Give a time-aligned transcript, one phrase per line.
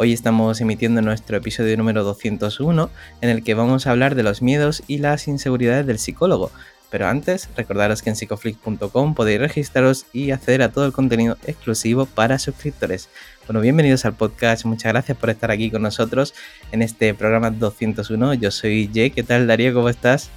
[0.00, 2.88] Hoy estamos emitiendo nuestro episodio número 201
[3.20, 6.52] en el que vamos a hablar de los miedos y las inseguridades del psicólogo.
[6.88, 12.06] Pero antes, recordaros que en psicoflix.com podéis registraros y acceder a todo el contenido exclusivo
[12.06, 13.08] para suscriptores.
[13.48, 16.32] Bueno, bienvenidos al podcast, muchas gracias por estar aquí con nosotros
[16.70, 18.34] en este programa 201.
[18.34, 19.74] Yo soy Jay, ¿qué tal Darío?
[19.74, 20.30] ¿Cómo estás?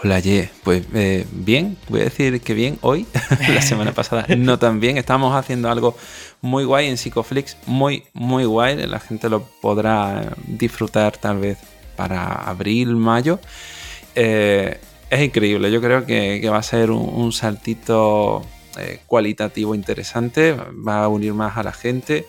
[0.00, 3.04] Hola Ye, pues eh, bien, voy a decir que bien hoy,
[3.48, 5.96] la semana pasada no tan bien, estamos haciendo algo
[6.40, 11.58] muy guay en Psicoflix, muy, muy guay, la gente lo podrá disfrutar tal vez
[11.96, 13.40] para abril, mayo.
[14.14, 14.78] Eh,
[15.10, 18.42] es increíble, yo creo que, va a ser un, saltito
[18.78, 22.28] eh, cualitativo interesante, va a unir más a la gente.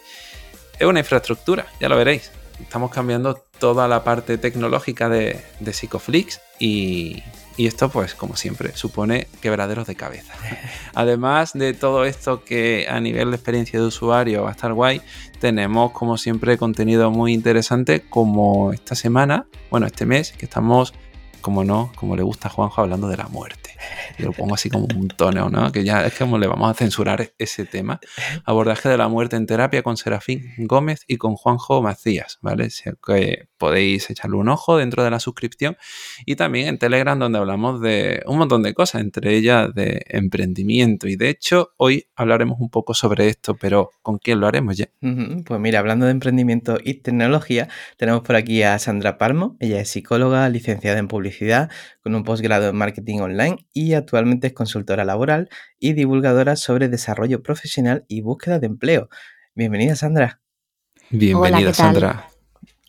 [0.80, 2.32] Es una infraestructura, ya lo veréis.
[2.60, 7.22] Estamos cambiando toda la parte tecnológica de, de Psicoflix y,
[7.60, 10.34] y esto, pues, como siempre, supone quebraderos de cabeza.
[10.94, 15.02] Además de todo esto que a nivel de experiencia de usuario va a estar guay,
[15.42, 20.94] tenemos, como siempre, contenido muy interesante, como esta semana, bueno, este mes, que estamos
[21.42, 23.69] como no, como le gusta a Juanjo hablando de la muerte.
[24.18, 25.72] Lo pongo así como un tono, ¿no?
[25.72, 28.00] Que ya es como le vamos a censurar ese tema.
[28.46, 32.70] Abordaje de la muerte en terapia con Serafín Gómez y con Juanjo Macías, ¿vale?
[33.06, 35.78] que podéis echarle un ojo dentro de la suscripción
[36.26, 41.08] y también en Telegram donde hablamos de un montón de cosas, entre ellas de emprendimiento.
[41.08, 44.90] Y de hecho, hoy hablaremos un poco sobre esto, pero ¿con quién lo haremos ya?
[45.46, 49.58] Pues mira, hablando de emprendimiento y tecnología, tenemos por aquí a Sandra Palmo.
[49.60, 51.70] Ella es psicóloga, licenciada en publicidad
[52.02, 57.44] con un posgrado en marketing online y actualmente es consultora laboral y divulgadora sobre desarrollo
[57.44, 59.10] profesional y búsqueda de empleo.
[59.56, 60.42] Bienvenida, Sandra.
[61.10, 62.30] Bienvenida, Sandra.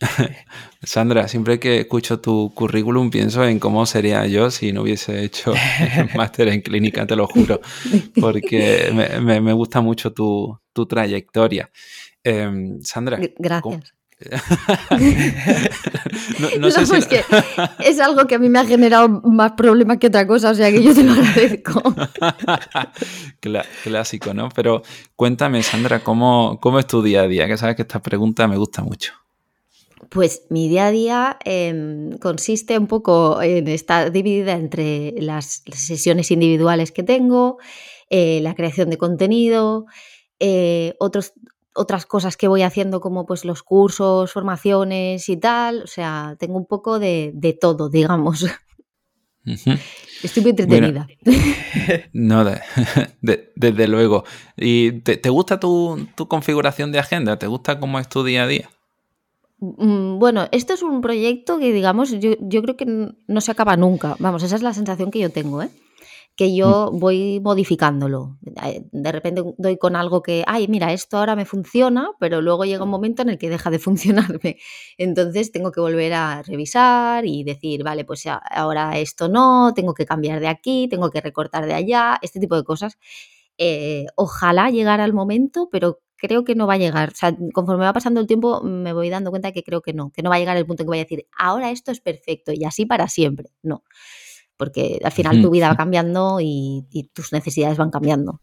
[0.83, 5.53] Sandra, siempre que escucho tu currículum pienso en cómo sería yo si no hubiese hecho
[6.17, 7.61] máster en clínica, te lo juro,
[8.19, 11.71] porque me, gusta mucho tu, trayectoria.
[12.25, 13.21] Em, Sandra.
[13.39, 13.95] Gracias.
[16.59, 16.97] No, sé si...
[16.97, 17.25] es, que
[17.81, 20.71] es algo que a mí me ha generado más problemas que otra cosa, o sea
[20.71, 21.83] que yo te lo agradezco.
[23.85, 24.51] Clásico, ¿no?
[24.51, 24.83] Pero
[25.17, 27.47] cuéntame, Sandra, ¿cómo, ¿cómo es tu día a día?
[27.47, 29.15] Que sabes que esta pregunta me gusta mucho.
[30.11, 36.31] Pues mi día a día em, consiste un poco en estar dividida entre las, sesiones
[36.31, 37.59] individuales que tengo,
[38.11, 39.87] eh, la creación de contenido,
[40.41, 41.33] eh, otros,
[41.75, 45.83] otras cosas que voy haciendo como pues los cursos, formaciones y tal.
[45.83, 48.47] O sea, tengo un poco de, todo, digamos.
[49.45, 51.09] Estoy muy entretenida.
[52.13, 52.45] no,
[53.21, 54.25] desde luego.
[54.57, 57.39] ¿Y te, gusta tu, configuración de agenda?
[57.39, 58.71] ¿Te gusta cómo es tu día a día?
[59.59, 63.77] Mm, bueno, esto es un proyecto que, digamos, yo, yo creo que no se acaba
[63.77, 64.17] nunca.
[64.19, 65.71] Vamos, esa es la sensación que yo tengo, ¿eh?
[66.41, 68.39] Que yo voy modificándolo.
[68.41, 72.83] De repente doy con algo que, ay, mira, esto ahora me funciona, pero luego llega
[72.83, 74.57] un momento en el que deja de funcionarme.
[74.97, 80.07] Entonces tengo que volver a revisar y decir, vale, pues ahora esto no, tengo que
[80.07, 82.97] cambiar de aquí, tengo que recortar de allá, este tipo de cosas.
[83.59, 87.11] Eh, ojalá llegara el momento, pero creo que no va a llegar.
[87.11, 90.11] O sea, conforme va pasando el tiempo, me voy dando cuenta que creo que no,
[90.11, 92.01] que no va a llegar el punto en que voy a decir, ahora esto es
[92.01, 93.51] perfecto y así para siempre.
[93.63, 93.85] No
[94.61, 96.85] porque al final tu vida va cambiando y,
[97.15, 98.43] tus necesidades van cambiando.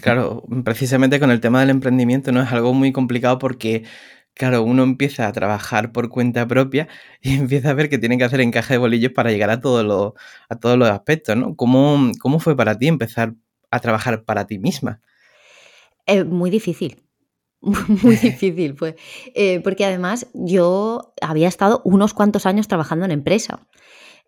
[0.00, 3.82] Claro, precisamente con el tema del emprendimiento no es algo muy complicado porque,
[4.32, 6.86] claro, uno empieza a trabajar por cuenta propia
[7.20, 10.14] y empieza a ver que tiene que hacer encaje de bolillos para llegar a, todo
[10.48, 11.56] a todos los aspectos, ¿no?
[11.56, 13.34] ¿Cómo, ¿Cómo fue para ti empezar
[13.72, 15.00] a trabajar para ti misma?
[16.06, 17.02] Es muy difícil.
[17.60, 18.94] Muy difícil fue.
[19.34, 23.66] Eh, porque además yo había estado unos cuantos años trabajando en empresa.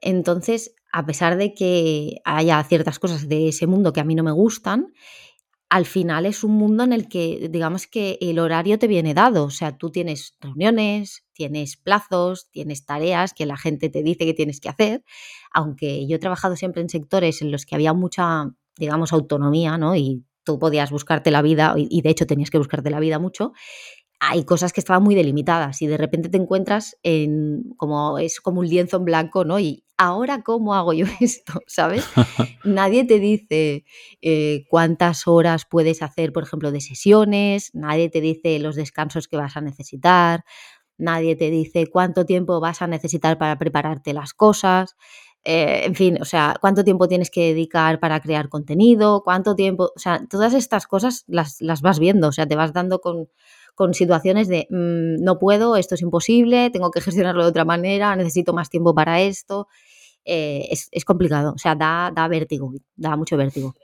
[0.00, 4.22] Entonces, a pesar de que haya ciertas cosas de ese mundo que a mí no
[4.22, 4.92] me gustan,
[5.70, 9.44] al final es un mundo en el que, digamos que el horario te viene dado.
[9.44, 14.34] O sea, tú tienes reuniones, tienes plazos, tienes tareas que la gente te dice que
[14.34, 15.04] tienes que hacer.
[15.52, 19.94] Aunque yo he trabajado siempre en sectores en los que había mucha, digamos, autonomía, ¿no?
[19.94, 23.52] Y tú podías buscarte la vida, y de hecho tenías que buscarte la vida mucho
[24.20, 28.60] hay cosas que estaban muy delimitadas y de repente te encuentras en como es como
[28.60, 29.58] un lienzo en blanco, ¿no?
[29.58, 32.04] Y ahora cómo hago yo esto, ¿sabes?
[32.64, 33.84] nadie te dice
[34.20, 39.38] eh, cuántas horas puedes hacer, por ejemplo, de sesiones, nadie te dice los descansos que
[39.38, 40.44] vas a necesitar,
[40.98, 44.96] nadie te dice cuánto tiempo vas a necesitar para prepararte las cosas,
[45.44, 49.92] eh, en fin, o sea, cuánto tiempo tienes que dedicar para crear contenido, cuánto tiempo,
[49.96, 53.28] o sea, todas estas cosas las, las vas viendo, o sea, te vas dando con,
[53.74, 58.14] con situaciones de mm, no puedo, esto es imposible, tengo que gestionarlo de otra manera,
[58.16, 59.68] necesito más tiempo para esto.
[60.24, 63.74] Eh, es, es, complicado, o sea, da, da vértigo, da mucho vértigo.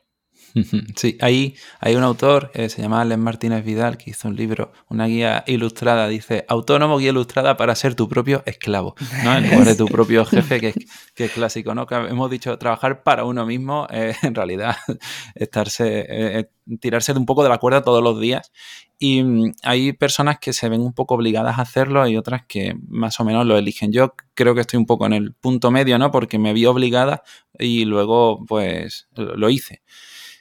[0.97, 4.73] Sí, ahí hay un autor, eh, se llama Alex Martínez Vidal, que hizo un libro,
[4.89, 8.95] una guía ilustrada, dice, autónomo guía ilustrada para ser tu propio esclavo,
[9.25, 9.37] ¿no?
[9.37, 10.75] En lugar de tu propio jefe, que,
[11.17, 11.87] es clásico, ¿no?
[11.87, 14.77] Que hemos dicho, trabajar para uno mismo, eh, en realidad,
[15.35, 16.51] estarse, eh,
[16.81, 18.53] tirarse un poco de la cuerda todos los días.
[18.99, 22.77] Y mm, hay personas que se ven un poco obligadas a hacerlo y otras que
[22.89, 23.93] más o menos lo eligen.
[23.93, 26.11] Yo creo que estoy un poco en el punto medio, ¿no?
[26.11, 27.23] Porque me vi obligada
[27.59, 29.83] y luego, pues, lo hice.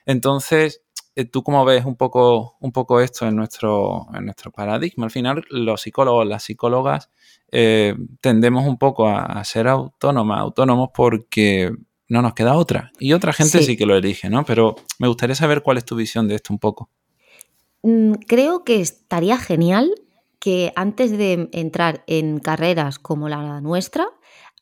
[0.06, 0.84] Entonces,
[1.16, 5.06] eh, ¿tú cómo ves un poco, un poco esto en nuestro, en nuestro paradigma?
[5.06, 7.10] Al final, los psicólogos, las psicólogas,
[7.51, 11.72] eh, tendemos un poco a, ser autónomas, autónomos porque
[12.10, 12.92] no nos queda otra.
[13.00, 13.78] Y otra gente sí.
[13.78, 14.44] que lo elige, ¿no?
[14.46, 16.90] Pero me gustaría saber cuál es tu visión de esto un poco.
[17.86, 19.94] Mm, creo que estaría genial
[20.40, 24.08] que antes de entrar en carreras como la nuestra,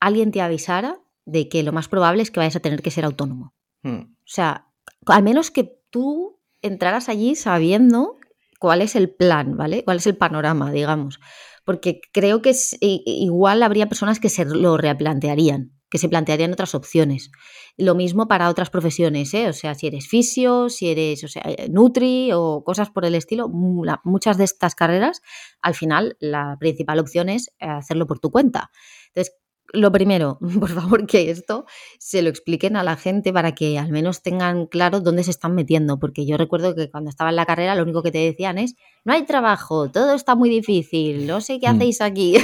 [0.01, 3.05] alguien te avisara de que lo más probable es que vayas a tener que ser
[3.05, 3.53] autónomo.
[3.81, 4.01] Hmm.
[4.01, 4.67] O sea,
[5.05, 8.17] al menos que tú entraras allí sabiendo
[8.59, 9.85] cuál es el plan, ¿vale?
[9.85, 11.21] Cuál es el panorama, digamos.
[11.63, 16.73] Porque creo que es, igual habría personas que se lo replantearían, que se plantearían otras
[16.73, 17.29] opciones.
[17.77, 19.47] Lo mismo para otras profesiones, ¿eh?
[19.47, 23.13] O sea, si eres fisio, si eres o sea, eh, nutri o cosas por el
[23.13, 25.21] estilo, muchas de estas carreras,
[25.61, 28.71] al final la principal opción es hacerlo por tu cuenta.
[29.09, 29.35] Entonces,
[29.71, 31.65] lo primero, por favor, que esto
[31.99, 35.53] se lo expliquen a la gente para que al menos tengan claro dónde se están
[35.53, 38.57] metiendo, porque yo recuerdo que cuando estaba en la carrera lo único que te decían
[38.57, 38.73] es,
[39.05, 41.75] no hay trabajo, todo está muy difícil, no sé qué mm.
[41.75, 42.37] hacéis aquí.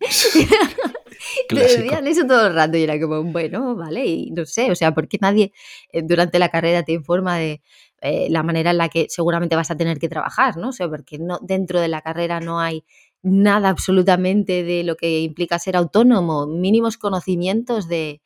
[1.50, 4.92] decían eso todo el rato y era como, bueno, vale, y no sé, o sea,
[4.92, 5.52] porque nadie
[5.92, 7.62] eh, durante la carrera te informa de
[8.00, 10.68] eh, la manera en la que seguramente vas a tener que trabajar, ¿no?
[10.68, 12.84] O sea, porque no, dentro de la carrera no hay
[13.24, 18.20] nada absolutamente de lo que implica ser autónomo, mínimos conocimientos de,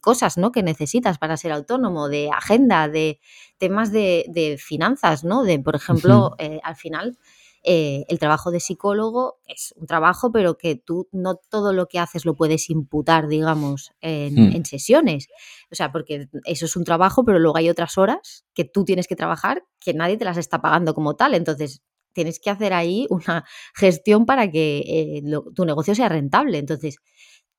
[0.00, 0.52] cosas ¿no?
[0.52, 3.20] que necesitas para ser autónomo, de agenda, de
[3.58, 5.42] temas de, finanzas, ¿no?
[5.42, 7.18] De, por ejemplo, eh, al final,
[7.64, 11.98] eh, el trabajo de psicólogo es un trabajo, pero que tú no todo lo que
[11.98, 14.56] haces lo puedes imputar, digamos, en, hmm.
[14.56, 15.28] en sesiones.
[15.70, 19.06] O sea, porque eso es un trabajo, pero luego hay otras horas que tú tienes
[19.06, 21.34] que trabajar que nadie te las está pagando como tal.
[21.34, 21.82] Entonces,
[22.12, 23.44] tienes que hacer ahí una
[23.74, 25.22] gestión para que eh,
[25.54, 26.58] tu negocio sea rentable.
[26.58, 26.96] Entonces,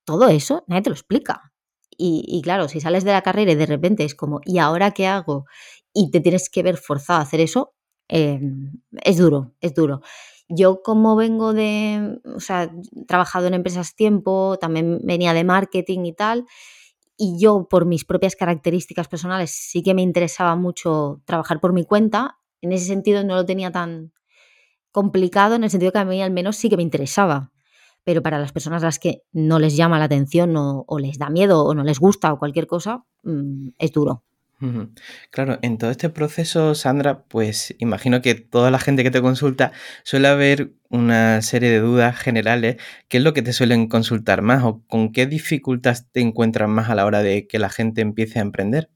[0.05, 1.53] todo eso nadie te lo explica.
[2.01, 5.05] Y, claro, si sales de la carrera y de repente es como, ¿y ahora qué
[5.05, 5.43] hago?
[5.93, 7.73] Y te tienes que ver forzado a hacer eso,
[8.09, 10.01] em, es duro, es duro.
[10.49, 16.05] Yo como vengo de, o sea, he trabajado en empresas tiempo, también venía de marketing
[16.05, 16.45] y tal,
[17.17, 21.85] y yo por mis propias características personales sí que me interesaba mucho trabajar por mi
[21.85, 24.11] cuenta, en ese sentido no lo tenía tan,
[24.91, 27.51] complicado en el sentido que a mí al menos sí que me interesaba.
[28.03, 31.29] Pero para las personas a las que no les llama la atención o, les da
[31.29, 34.23] miedo o no les gusta o cualquier cosa, mm, es duro.
[35.31, 39.71] Claro, en todo este proceso, Sandra, pues imagino que toda la gente que te consulta
[40.03, 42.77] suele haber una serie de dudas generales.
[43.07, 46.89] ¿Qué es lo que te suelen consultar más o con qué dificultades te encuentras más
[46.89, 48.89] a la hora de que la gente empiece a emprender?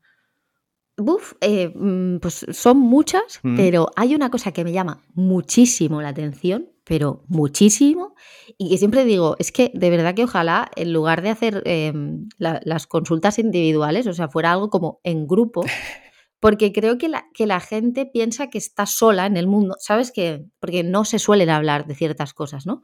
[0.98, 3.56] Buf, eh, mm, pues son muchas, mm.
[3.56, 8.16] pero hay una cosa que me llama muchísimo la atención, pero muchísimo,
[8.58, 12.28] y que siempre digo, es que de verdad que ojalá en lugar de hacer em,
[12.38, 15.64] las consultas individuales, o sea, fuera algo como en grupo,
[16.40, 20.12] porque creo que la, que la gente piensa que está sola en el mundo, ¿sabes?
[20.12, 22.84] que Porque no se suelen hablar de ciertas cosas, ¿no?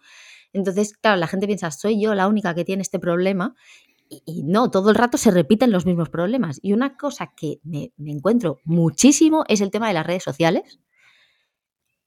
[0.54, 3.56] Entonces, claro, la gente piensa, soy yo la única que tiene este problema
[4.10, 6.60] y, no, todo el rato se repiten los mismos problemas.
[6.64, 10.80] Y una cosa que me, encuentro muchísimo es el tema de las redes sociales.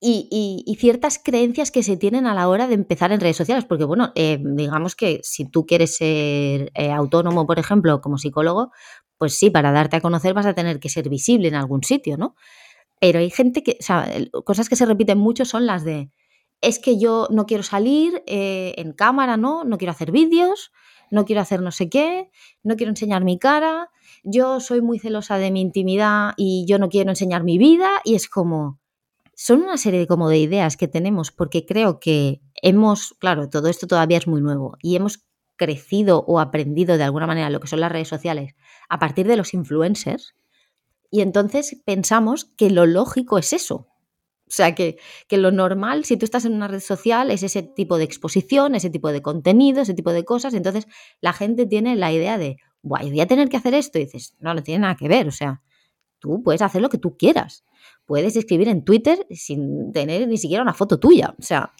[0.05, 3.65] Y, ciertas creencias que se tienen a la hora de empezar en redes sociales.
[3.65, 8.73] Porque, bueno, eh, digamos que si tú quieres ser eh, autónomo, por ejemplo, como psicólogo,
[9.17, 12.17] pues sí, para darte a conocer vas a tener que ser visible en algún sitio,
[12.17, 12.35] ¿no?
[13.01, 14.09] Pero hay gente que, o sea,
[14.45, 16.11] cosas que se repiten mucho son las de,
[16.61, 19.63] es que yo no quiero salir eh, en cámara, ¿no?
[19.63, 20.73] No quiero hacer vídeos,
[21.11, 22.31] no quiero hacer no sé qué,
[22.65, 23.91] no quiero enseñar mi cara,
[24.25, 28.15] yo soy muy celosa de mi intimidad y yo no quiero enseñar mi vida y
[28.15, 28.81] es como,
[29.35, 33.69] son una serie de, como de ideas que tenemos porque creo que hemos, claro, todo
[33.69, 35.25] esto todavía es muy nuevo y hemos
[35.57, 38.55] crecido o aprendido de alguna manera lo que son las redes sociales
[38.89, 40.35] a partir de los influencers
[41.13, 43.87] y entonces pensamos que lo lógico es eso.
[44.47, 44.99] sea que,
[45.29, 48.75] que, lo normal, si tú estás en una red social, es ese tipo de exposición,
[48.75, 50.55] ese tipo de contenido, ese tipo de cosas.
[50.55, 50.87] Entonces
[51.21, 53.99] la gente tiene la idea de, guay, voy a tener que hacer esto.
[53.99, 55.29] Y dices, no, no tiene nada que ver.
[55.29, 55.63] O sea,
[56.19, 57.65] tú puedes hacer lo que tú quieras.
[58.07, 61.35] Puedes escribir en Twitter sin tener ni siquiera una foto tuya.
[61.39, 61.73] O sea,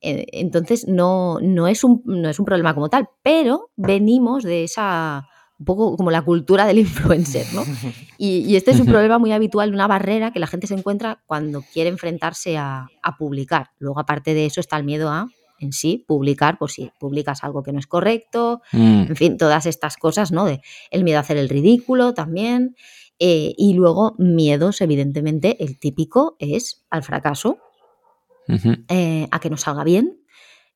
[0.00, 4.64] eh, entonces no, no, es un, no es un problema como tal, pero venimos de
[4.64, 7.64] esa un poco como la cultura del influencer, ¿no?
[8.18, 11.62] Y, este es un problema muy habitual, una barrera que la gente se encuentra cuando
[11.72, 13.70] quiere enfrentarse a, publicar.
[13.78, 15.28] Luego, aparte de eso, está el miedo a,
[15.60, 19.02] en sí, publicar, por si publicas algo que no es correcto, mm.
[19.08, 20.44] en fin, todas estas cosas, ¿no?
[20.44, 22.76] De el miedo a hacer el ridículo también.
[23.18, 27.58] Eh, y luego, miedos, evidentemente, el típico es al fracaso,
[28.88, 30.20] eh, a que no salga bien.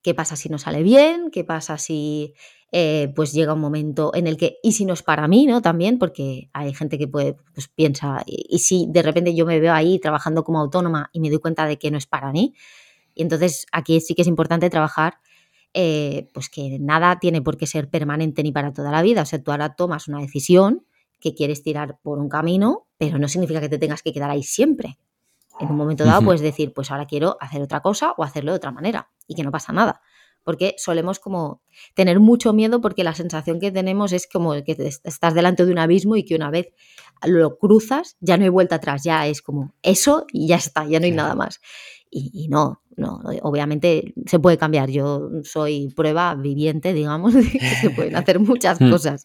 [0.02, 1.30] ¿Qué pasa si no sale bien?
[1.30, 2.34] ¿Qué pasa si
[2.74, 5.60] eh, pues llega un momento en el que, y si no es para mí, ¿no?
[5.60, 9.74] También, porque hay gente que puede, pues piensa, y, si de repente yo me veo
[9.74, 12.54] ahí trabajando como autónoma y me doy cuenta de que no es para mí,
[13.14, 15.18] y entonces aquí sí que es importante trabajar,
[15.74, 19.26] eh, pues que nada tiene por qué ser permanente ni para toda la vida, o
[19.26, 20.86] sea, tú ahora tomas una decisión
[21.22, 24.42] que quieres tirar por un camino, pero no significa que te tengas que quedar ahí
[24.42, 24.98] siempre.
[25.60, 28.56] En un momento dado puedes decir, pues ahora quiero hacer otra cosa o hacerlo de
[28.56, 30.02] otra manera y que no pasa nada
[30.44, 31.62] porque solemos como
[31.94, 35.78] tener mucho miedo porque la sensación que tenemos es como que estás delante de un
[35.78, 36.68] abismo y que una vez
[37.24, 40.98] lo cruzas ya no hay vuelta atrás, ya es como eso y ya está, ya
[40.98, 41.60] no hay nada más.
[42.14, 44.90] Y, no, no, obviamente se puede cambiar.
[44.90, 48.90] Yo soy prueba viviente, digamos, de que se pueden hacer muchas hmm.
[48.90, 49.22] cosas.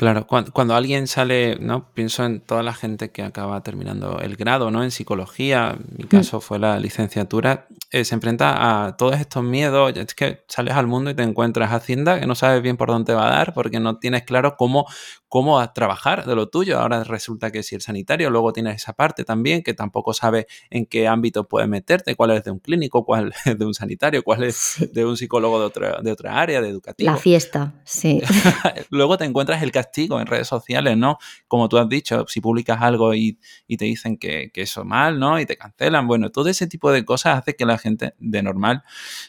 [0.00, 1.92] Claro, cuando, alguien sale, ¿no?
[1.92, 4.82] Pienso en toda la gente que acaba terminando el grado, ¿no?
[4.82, 6.08] En psicología, en mi mm.
[6.08, 9.94] caso fue la licenciatura, eh, se enfrenta a todos estos miedos.
[9.98, 13.12] Es que sales al mundo y te encuentras Hacienda que no sabes bien por dónde
[13.12, 14.86] va a dar porque no tienes claro cómo,
[15.30, 16.78] cómo trabajar de lo tuyo.
[16.78, 20.84] Ahora resulta que si el sanitario, luego tienes esa parte también que tampoco sabes en
[20.84, 24.44] qué ámbito puedes meterte, cuál es de un clínico, cuál es de un sanitario, cuál
[24.44, 27.10] es de un psicólogo de otra, de otra área, de educativo.
[27.10, 28.20] La fiesta, sí.
[28.90, 31.18] luego te encuentras el en redes sociales, ¿no?
[31.48, 33.38] Como tú has dicho, si publicas algo y,
[33.78, 35.40] te dicen que, eso es mal, ¿no?
[35.40, 36.06] Y te cancelan.
[36.06, 38.82] Bueno, todo ese tipo de cosas hace que la gente de normal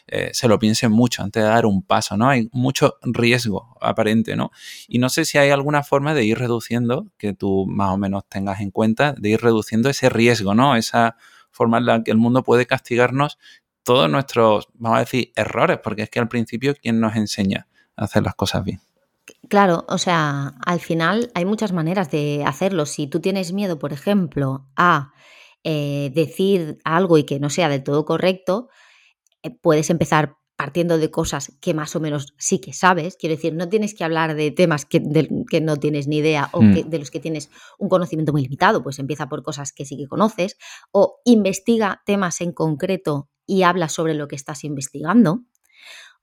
[0.08, 2.28] eh, se lo piense mucho antes de dar un paso, ¿no?
[2.28, 4.50] Hay mucho riesgo aparente, ¿no?
[4.88, 8.22] Y no sé si hay alguna forma de ir reduciendo, que tú más o menos
[8.26, 10.74] tengas en cuenta, de ir reduciendo ese riesgo, ¿no?
[10.74, 11.16] Esa
[11.50, 13.38] forma en la que el mundo puede castigarnos
[13.82, 18.04] todos nuestros, vamos a decir, errores, porque es que al principio, ¿quién nos enseña a
[18.04, 18.80] hacer las cosas bien?
[19.50, 22.86] Claro, o sea, al final hay muchas maneras de hacerlo.
[22.86, 25.12] Si tú tienes miedo, por ejemplo, a
[25.62, 28.70] eh, decir algo y que no sea del todo correcto,
[29.42, 33.16] eh, puedes empezar partiendo de cosas que más o menos sí que sabes.
[33.16, 35.02] Quiero decir, no tienes que hablar de temas que,
[35.50, 36.88] que no tienes ni idea o mm.
[36.88, 37.50] de los que tienes
[37.80, 38.80] un conocimiento muy limitado.
[38.80, 40.56] Pues empieza por cosas que sí que conoces
[40.92, 45.40] o investiga temas en concreto y habla sobre lo que estás investigando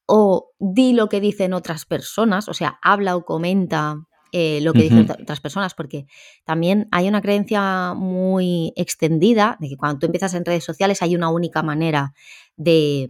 [0.05, 3.97] o di lo que dicen otras personas, o sea, habla o comenta
[4.31, 6.05] eh, lo que dicen otras personas, porque
[6.45, 11.13] también hay una creencia muy extendida de que cuando tú empiezas en redes sociales hay
[11.13, 12.13] una única manera
[12.55, 13.09] de,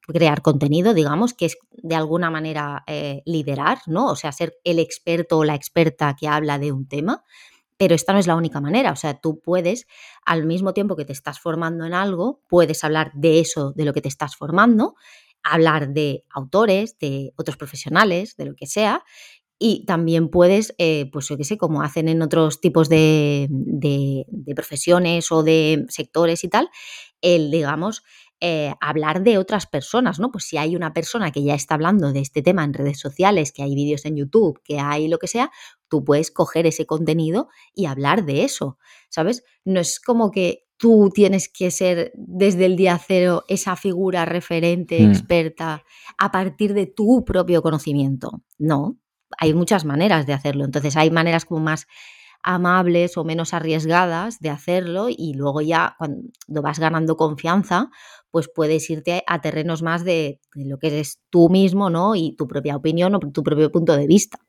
[0.00, 4.06] crear contenido, digamos, que es de alguna manera eh, liderar, ¿no?
[4.10, 7.24] O sea, ser el experto o la experta que habla de un tema.
[7.76, 9.88] Pero esta no es la única manera, o sea, tú puedes,
[10.24, 13.92] al mismo tiempo que te estás formando en algo, puedes hablar de eso, de lo
[13.92, 14.94] que te estás formando,
[15.42, 19.04] hablar de autores, de otros profesionales, de lo que sea.
[19.58, 23.48] Y también puedes, eh, pues yo qué sé, como hacen en otros tipos de,
[24.54, 26.70] profesiones o de sectores y tal,
[27.20, 28.02] el, digamos,
[28.46, 30.30] eh, hablar de otras personas, ¿no?
[30.30, 33.52] Pues si hay una persona que ya está hablando de este tema en redes sociales,
[33.52, 35.50] que hay vídeos en YouTube, que hay lo que sea,
[35.88, 38.76] tú puedes coger ese contenido y hablar de eso,
[39.08, 39.44] ¿sabes?
[39.64, 45.00] No es como que tú tienes que ser desde el día cero esa figura referente,
[45.00, 45.10] mm.
[45.10, 45.82] experta,
[46.18, 48.42] a partir de tu propio conocimiento.
[48.58, 48.98] No,
[49.38, 50.66] hay muchas maneras de hacerlo.
[50.66, 51.86] Entonces hay maneras como más
[52.42, 57.90] amables o menos arriesgadas de hacerlo y luego ya cuando vas ganando confianza,
[58.34, 62.16] pues puedes irte a terrenos más de, de lo que eres tú mismo, ¿no?
[62.16, 64.40] Y tu propia opinión o tu propio punto de vista.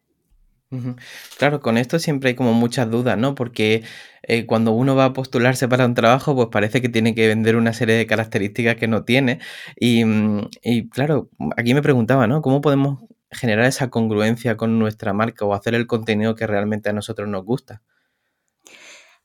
[1.38, 3.36] Claro, con esto siempre hay como muchas dudas, ¿no?
[3.36, 3.84] Porque
[4.24, 7.58] eh, cuando uno va a postularse para un trabajo, pues parece que tiene que vender
[7.58, 9.38] una serie de características que no tiene.
[9.75, 12.42] Y, mm, y claro, aquí me preguntaba, ¿no?
[12.42, 16.94] ¿Cómo podemos generar esa congruencia con nuestra marca o hacer el contenido que realmente a
[16.94, 17.84] nosotros nos gusta?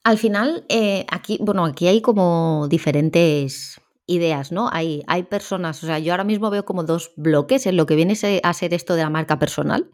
[0.05, 4.69] Al final, eh, aquí, bueno, aquí hay como diferentes ideas, ¿no?
[4.73, 7.97] Hay, hay personas, o sea, yo ahora mismo veo como dos bloques en lo que
[7.97, 9.91] viene a ser esto de la marca personal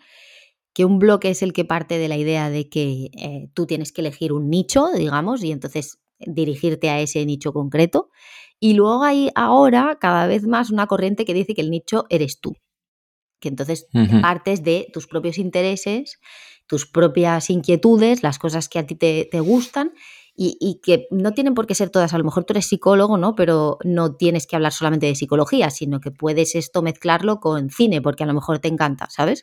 [0.77, 3.93] que un bloque es el que parte de la idea de que eh, tú tienes
[3.93, 8.11] que elegir un nicho, digamos, y entonces dirigirte a ese nicho concreto.
[8.61, 12.41] Y luego hay ahora cada vez más una corriente que dice que el nicho eres
[12.43, 12.57] tú.
[13.41, 13.89] Que entonces
[14.21, 16.21] partes de tus propios intereses,
[16.67, 19.95] tus propias inquietudes, las cosas que a ti te, gustan
[20.37, 22.13] y, que no tienen por qué ser todas.
[22.13, 23.35] A lo mejor tú eres psicólogo, ¿no?
[23.35, 28.03] Pero no tienes que hablar solamente de psicología, sino que puedes esto mezclarlo con cine,
[28.03, 29.43] porque a lo mejor te encanta, ¿sabes?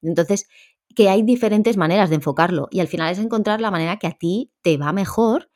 [0.00, 0.46] Entonces,
[0.94, 4.12] que hay diferentes maneras de enfocarlo y al final es encontrar la manera que a
[4.12, 5.50] ti te va mejor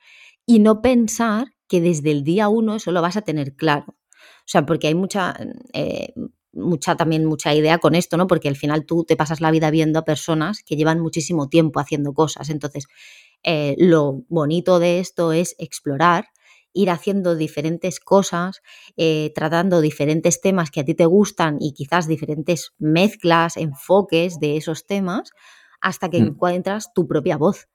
[0.46, 3.86] y no pensar que desde el día uno eso lo vas a tener claro.
[3.88, 5.34] O sea, porque hay mucha,
[5.72, 6.12] eh,
[6.52, 8.26] mucha también mucha idea con esto, ¿no?
[8.26, 11.80] Porque al final tú te pasas la vida viendo a personas que llevan muchísimo tiempo
[11.80, 12.50] haciendo cosas.
[12.50, 12.86] Entonces,
[13.42, 16.26] eh, lo bonito de esto es explorar,
[16.72, 18.62] ir haciendo diferentes cosas,
[18.96, 24.56] eh, tratando diferentes temas que a ti te gustan y quizás diferentes mezclas, enfoques de
[24.56, 25.30] esos temas,
[25.80, 26.26] hasta que mm.
[26.28, 27.68] encuentras tu propia voz.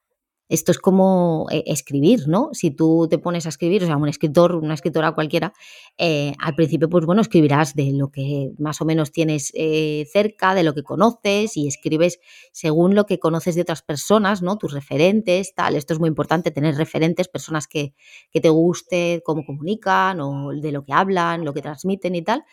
[0.50, 2.50] Esto es como eh, escribir, ¿no?
[2.54, 5.54] Si tú te pones a escribir, o sea, un escritor, una escritora cualquiera,
[5.98, 10.56] eh, al principio, pues bueno, escribirás de lo que más o menos tienes eh, cerca,
[10.56, 12.20] de lo que conoces y escribes
[12.54, 14.58] según lo que conoces de otras personas, ¿no?
[14.58, 15.75] Tus referentes, tal.
[15.75, 17.94] Esto es muy importante, tener referentes, personas que,
[18.32, 22.46] que te guste cómo comunican o de lo que hablan, lo que transmiten y tal,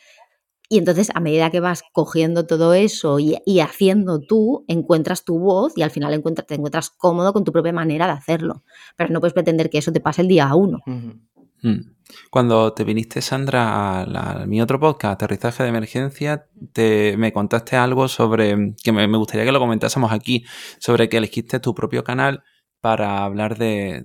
[0.69, 5.75] y entonces, a medida que vas cogiendo todo eso y, haciendo tú, encuentras tu voz
[5.77, 8.65] y al final encuentras, te encuentras cómodo con tu propia manera de hacerlo.
[8.97, 10.81] Pero no puedes pretender que eso te pase el día a uno.
[10.87, 11.95] Mm.
[12.31, 18.09] Cuando te viniste, Sandra, a, mi otro podcast, Aterrizaje de Emergencia, te, me contaste algo
[18.09, 20.45] sobre, que me, me gustaría que lo comentásemos aquí,
[20.79, 22.43] sobre que elegiste tu propio canal
[22.81, 24.05] para hablar de,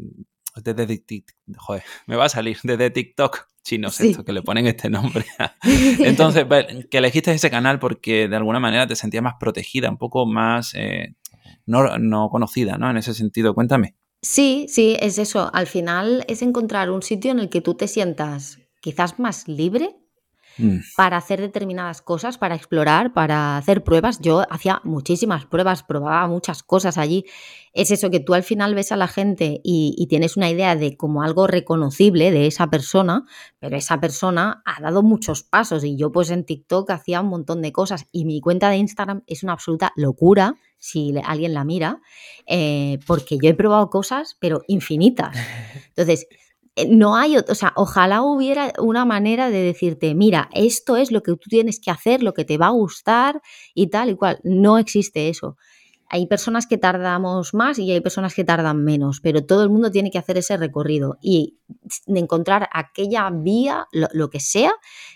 [0.64, 1.04] desde
[1.58, 5.26] joder, me va a salir desde TikTok chinos esto que le ponen este nombre.
[6.00, 6.46] Entonces,
[6.90, 10.74] que elegiste ese canal porque de alguna manera te sentías más protegida, un poco más
[10.76, 11.16] eh,
[11.66, 12.90] no, conocida, ¿no?
[12.90, 13.96] En ese sentido, cuéntame.
[14.22, 15.50] Sí, sí, es eso.
[15.54, 19.96] Al final es encontrar un sitio en el que tú te sientas quizás más libre
[20.60, 20.80] Mm.
[20.98, 24.20] para hacer determinadas cosas, para explorar, para hacer pruebas.
[24.20, 27.26] Yo hacía muchísimas pruebas, probaba muchas cosas allí.
[27.74, 30.98] Es eso que tú al final ves a la gente y, tienes una idea de
[30.98, 33.26] como algo reconocible de esa persona,
[33.60, 37.62] pero esa persona ha dado muchos pasos y yo pues en TikTok hacía un montón
[37.62, 42.02] de cosas y mi cuenta de Instagram es una absoluta locura si alguien la mira,
[42.48, 45.36] eh, porque yo he probado cosas, pero infinitas.
[45.90, 46.28] Entonces,
[46.76, 51.22] eh, no hay, o sea, ojalá hubiera una manera de decirte, mira, esto es lo
[51.22, 53.42] que tú tienes que hacer, lo que te va a gustar
[53.74, 54.40] y tal y cual.
[54.44, 55.58] No existe eso.
[56.10, 59.92] Hay personas que tardamos más y hay personas que tardan menos, pero todo el mundo
[59.92, 61.60] tiene que hacer ese recorrido y
[62.08, 64.72] encontrar aquella vía, lo, lo que sea,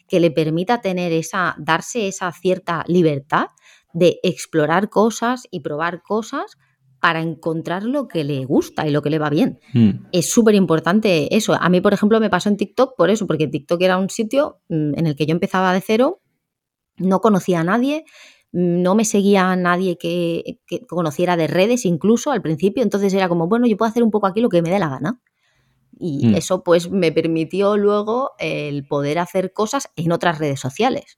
[0.07, 3.47] que le permita tener esa, darse esa cierta libertad
[3.93, 6.57] de explorar cosas y probar cosas
[7.03, 9.59] para encontrar lo que le gusta y lo que le va bien.
[9.73, 10.05] Mm.
[10.13, 11.53] Es súper importante eso.
[11.53, 14.61] A mí, por ejemplo, me pasó en TikTok por eso, porque TikTok era un sitio
[14.69, 16.21] mm, en el que yo empezaba de cero,
[16.95, 18.05] no conocía a nadie,
[18.53, 23.65] no me seguía nadie que, conociera de redes incluso al principio, entonces era como, bueno,
[23.67, 25.19] yo puedo hacer un poco aquí lo que me dé la gana.
[25.99, 26.35] Y mm.
[26.35, 31.17] eso pues me permitió luego el poder hacer cosas en otras redes sociales.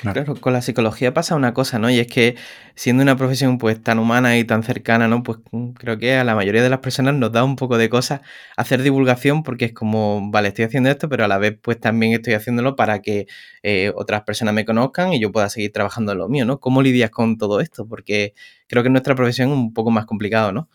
[0.00, 0.36] Claro.
[0.36, 1.90] con la psicología pasa una cosa, ¿no?
[1.90, 2.36] Y es que
[2.76, 5.22] siendo una profesión pues tan humana y tan cercana, ¿no?
[5.24, 7.90] Pues mm, creo que a la mayoría de las personas nos da un poco de
[7.90, 8.20] cosas
[8.56, 12.12] hacer divulgación porque es como, vale, estoy haciendo esto, pero a la vez pues también
[12.12, 13.26] estoy haciéndolo para que
[13.62, 16.60] eh, otras personas me conozcan y yo pueda seguir trabajando en lo mío, ¿no?
[16.60, 17.86] ¿Cómo lidias con todo esto?
[17.86, 18.34] Porque
[18.68, 20.68] creo que nuestra profesión es un poco más complicado, ¿no?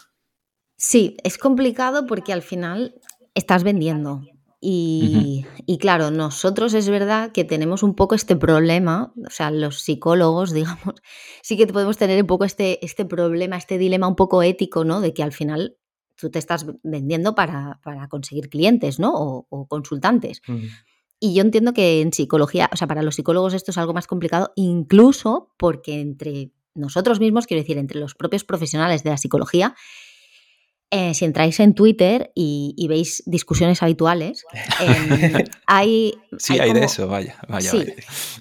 [0.78, 2.96] Sí, es complicado porque al final
[3.34, 4.22] estás vendiendo.
[4.68, 10.52] Y, claro, nosotros es verdad que tenemos un poco este problema, o sea, los psicólogos,
[10.54, 10.96] digamos,
[11.44, 15.02] sí que podemos tener un poco este, este problema, este dilema un poco ético, ¿no?
[15.02, 15.78] De que al final
[16.16, 19.14] tú te estás vendiendo para, conseguir clientes, ¿no?
[19.50, 20.42] O, consultantes.
[21.20, 24.08] Y yo entiendo que en psicología, o sea, para los psicólogos esto es algo más
[24.08, 29.76] complicado, incluso porque entre nosotros mismos, quiero decir, entre los propios profesionales de la psicología,
[30.92, 34.46] eh, si entráis en Twitter y, veis discusiones habituales,
[34.80, 36.14] em, hay...
[36.38, 37.72] Sí, hay, de eso, vaya, vaya.
[37.72, 37.86] Sí,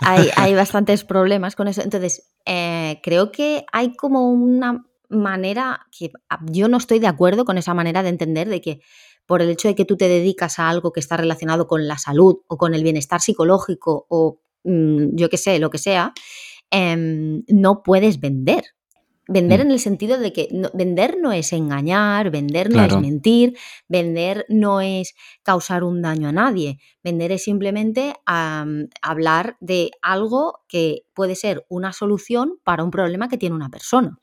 [0.01, 1.83] Hay, bastantes problemas con eso.
[1.83, 6.11] Entonces, eh, creo que hay como una manera que
[6.51, 8.81] yo no estoy de acuerdo con esa manera de entender de que
[9.27, 11.99] por el hecho de que tú te dedicas a algo que está relacionado con la
[11.99, 16.13] salud o con el bienestar psicológico o mm, yo qué sé, lo que sea,
[16.71, 18.65] em, no puedes vender.
[19.27, 19.63] Vender mm.
[19.63, 23.57] en el sentido de que vender no es engañar, vender no es mentir,
[23.89, 26.79] vender no es causar un daño a nadie.
[27.03, 33.39] Vender es simplemente hablar de algo que puede ser una solución para un problema que
[33.39, 34.19] tiene una persona.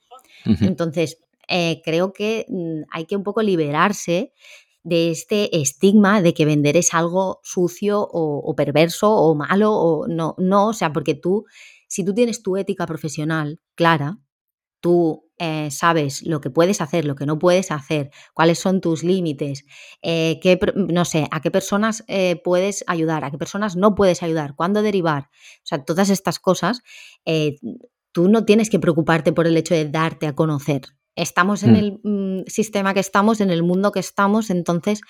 [0.46, 4.34] Entonces, eh, creo que mm, hay que un poco liberarse
[4.84, 10.36] de este estigma de que vender es algo sucio o, perverso o malo o no,
[10.38, 11.46] no, o sea, porque tú,
[11.88, 14.18] si tú tienes tu ética profesional clara,
[14.82, 19.04] tú eh, sabes lo que puedes hacer, lo que no puedes hacer, cuáles son tus
[19.04, 19.66] límites,
[20.02, 24.22] eh, qué, no sé, a qué personas eh, puedes ayudar, a qué personas no puedes
[24.22, 26.82] ayudar, cuándo derivar, o sea, todas estas cosas,
[28.12, 30.82] tú no tienes que preocuparte por el hecho de darte a conocer,
[31.16, 31.76] estamos en mm.
[31.76, 35.02] el mm, sistema que estamos, en el mundo que estamos, entonces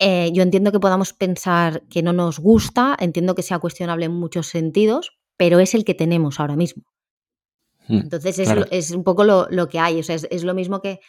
[0.00, 4.48] yo entiendo que podamos pensar que no nos gusta, entiendo que sea cuestionable en muchos
[4.48, 6.84] sentidos, pero es el que tenemos ahora mismo.
[7.88, 8.38] Mm, entonces
[8.70, 11.00] es, un poco lo, que hay, o sea, es, lo mismo que,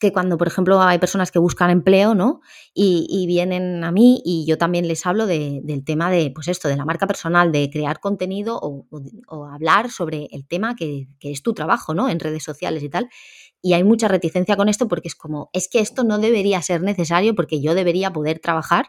[0.00, 2.40] que, cuando, por ejemplo, hay personas que buscan empleo, ¿no?
[2.74, 6.76] Y, vienen a mí y yo también les hablo del tema de, pues esto, de
[6.76, 11.54] la marca personal, de crear contenido o, hablar sobre el tema que, que, es tu
[11.54, 12.08] trabajo, ¿no?
[12.08, 13.08] En redes sociales y tal.
[13.60, 16.82] Y hay mucha reticencia con esto porque es como, es que esto no debería ser
[16.82, 18.86] necesario porque yo debería poder trabajar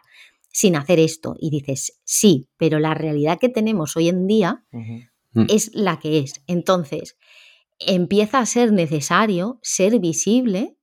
[0.52, 1.36] sin hacer esto.
[1.40, 4.64] Y dices, sí, pero la realidad que tenemos hoy en día
[5.34, 5.46] mm.
[5.50, 6.44] es la que es.
[6.48, 7.18] Entonces,
[7.80, 10.78] empieza a ser necesario ser visible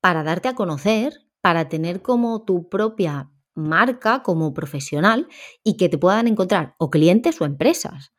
[0.00, 5.28] para darte a conocer, para tener como tu propia marca como profesional
[5.64, 8.12] y que te puedan encontrar o clientes o empresas.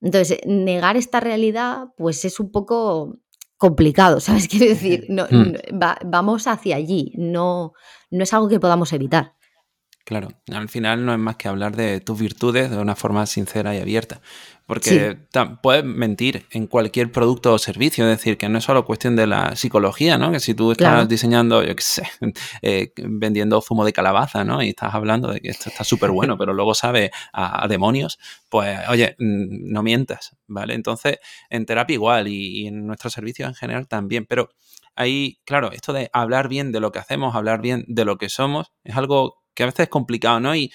[0.00, 3.18] Entonces, negar esta realidad, pues es un poco
[3.56, 4.46] complicado, ¿sabes?
[4.46, 5.54] Quiero decir, no, hmm.
[6.04, 7.72] vamos hacia allí, no,
[8.10, 9.34] no es algo que podamos evitar.
[10.04, 13.74] Claro, al final no es más que hablar de tus virtudes de una forma sincera
[13.74, 14.20] y abierta.
[14.66, 15.16] Porque
[15.62, 19.26] puedes mentir en cualquier producto o servicio, es decir, que no es solo cuestión de
[19.26, 20.30] la psicología, ¿no?
[20.30, 22.02] Que si tú estás diseñando, yo qué sé,
[22.62, 24.62] eh, vendiendo zumo de calabaza, ¿no?
[24.62, 28.18] Y estás hablando de que esto está súper bueno, pero luego sabe a, demonios,
[28.50, 30.74] pues oye, mm, no mientas, ¿vale?
[30.74, 34.50] Entonces, en terapia igual y, y en nuestros servicios en general también, pero
[34.96, 38.28] ahí, claro, esto de hablar bien de lo que hacemos, hablar bien de lo que
[38.28, 40.54] somos, es algo que a veces es complicado, ¿no?
[40.54, 40.72] Y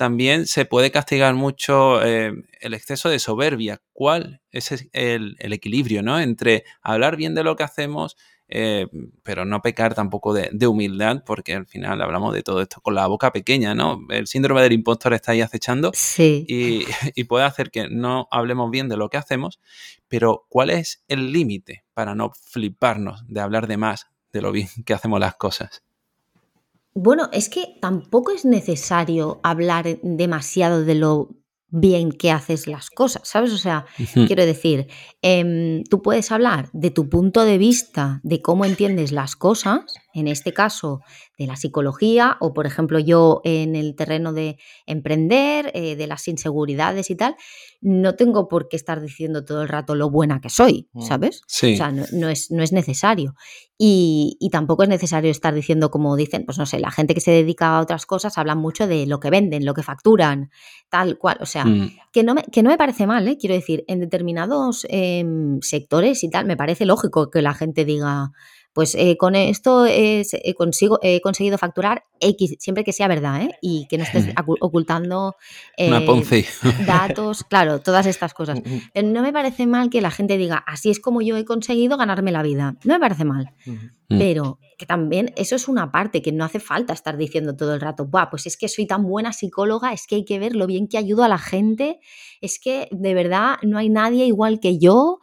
[0.00, 3.82] también se puede castigar mucho eh, el exceso de soberbia.
[3.92, 6.18] ¿Cuál es el, equilibrio, ¿no?
[6.18, 8.16] Entre hablar bien de lo que hacemos,
[8.48, 8.86] eh,
[9.22, 13.06] pero no pecar tampoco de, humildad, porque al final hablamos de todo esto con la
[13.08, 14.00] boca pequeña, ¿no?
[14.08, 16.46] El síndrome del impostor está ahí acechando sí.
[16.48, 19.60] y, y puede hacer que no hablemos bien de lo que hacemos,
[20.08, 24.68] pero ¿cuál es el límite para no fliparnos de hablar de más de lo bien
[24.86, 25.82] que hacemos las cosas?
[26.94, 31.30] Bueno, es que tampoco es necesario hablar demasiado de lo
[31.70, 33.52] bien que haces las cosas, ¿sabes?
[33.52, 33.86] O sea,
[34.26, 34.88] quiero decir,
[35.22, 40.28] em, tú puedes hablar de tu punto de vista, de cómo entiendes las cosas, en
[40.28, 41.00] este caso
[41.38, 46.26] de la psicología, o por ejemplo yo en el terreno de emprender, eh, de las
[46.28, 47.36] inseguridades y tal,
[47.80, 51.02] no tengo por qué estar diciendo todo el rato lo buena que soy, mm.
[51.02, 51.42] ¿sabes?
[51.46, 51.74] Sí.
[51.74, 53.34] O sea, no, es, no es, necesario.
[53.78, 57.30] Y, tampoco es necesario estar diciendo, como dicen, pues no sé, la gente que se
[57.30, 60.50] dedica a otras cosas habla mucho de lo que venden, lo que facturan,
[60.90, 61.38] tal cual.
[61.40, 61.90] O sea, mm.
[62.12, 63.38] que, no me, que no me parece mal, ¿eh?
[63.38, 68.32] quiero decir, en determinados em, sectores y tal, me parece lógico que la gente diga
[68.72, 73.42] pues eh, con esto es, eh, consigo, he conseguido facturar X, siempre que sea verdad,
[73.42, 73.50] ¿eh?
[73.60, 75.34] Y que no estés ocultando
[76.86, 78.60] datos, claro, todas estas cosas.
[79.04, 82.30] no me parece mal que la gente diga, así es como yo he conseguido ganarme
[82.30, 82.76] la vida.
[82.84, 83.52] No me parece mal.
[83.66, 84.18] Mm.
[84.18, 87.80] Pero que también eso es una parte, que no hace falta estar diciendo todo el
[87.80, 90.66] rato, Buah, pues es que soy tan buena psicóloga, es que hay que ver lo
[90.66, 92.00] bien que ayudo a la gente,
[92.40, 95.20] es que de verdad no hay nadie igual que yo,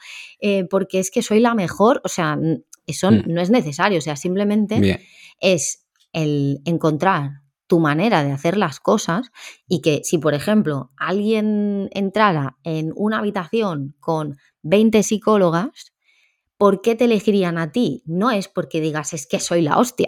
[0.69, 2.01] porque es que soy la mejor.
[2.05, 2.38] O sea,
[2.88, 3.23] eso mm.
[3.28, 5.06] no es necesario, o sea, simplemente
[5.39, 9.30] es el encontrar tu manera de hacer las cosas
[9.67, 15.93] y que si, por ejemplo, alguien entrara en una habitación con 20 psicólogas,
[16.58, 18.04] ¿por qué te elegirían a ti?
[18.06, 20.08] No es porque digas es que soy la hostia,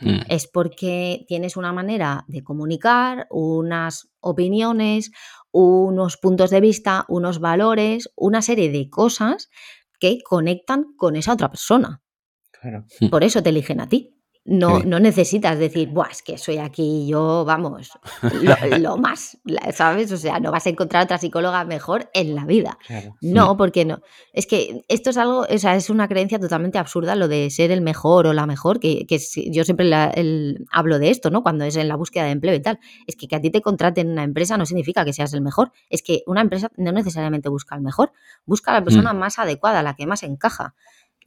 [0.00, 0.20] mm.
[0.28, 5.10] es porque tienes una manera de comunicar, unas opiniones,
[5.50, 9.48] unos puntos de vista, unos valores, una serie de cosas
[9.98, 12.02] que conectan con esa otra persona.
[13.10, 14.18] Por eso te eligen a ti.
[14.50, 17.90] No, no necesitas decir, Buah, es que soy aquí yo, vamos,
[18.80, 19.36] lo, más,
[19.74, 20.10] ¿sabes?
[20.10, 22.78] O sea, no vas a encontrar otra psicóloga mejor en la vida.
[23.20, 24.00] No, porque no.
[24.32, 27.70] Es que esto es algo, o sea, es una creencia totalmente absurda lo de ser
[27.70, 29.18] el mejor o la mejor, que, que
[29.50, 29.92] yo siempre
[30.72, 31.42] hablo de esto, ¿no?
[31.42, 32.78] Cuando es en la búsqueda de empleo y tal.
[33.06, 35.42] Es que que a ti te contraten en una empresa no significa que seas el
[35.42, 35.72] mejor.
[35.90, 38.12] Es que una empresa no necesariamente busca el mejor,
[38.46, 39.18] busca a la persona mm.
[39.18, 40.74] más adecuada, la que más encaja.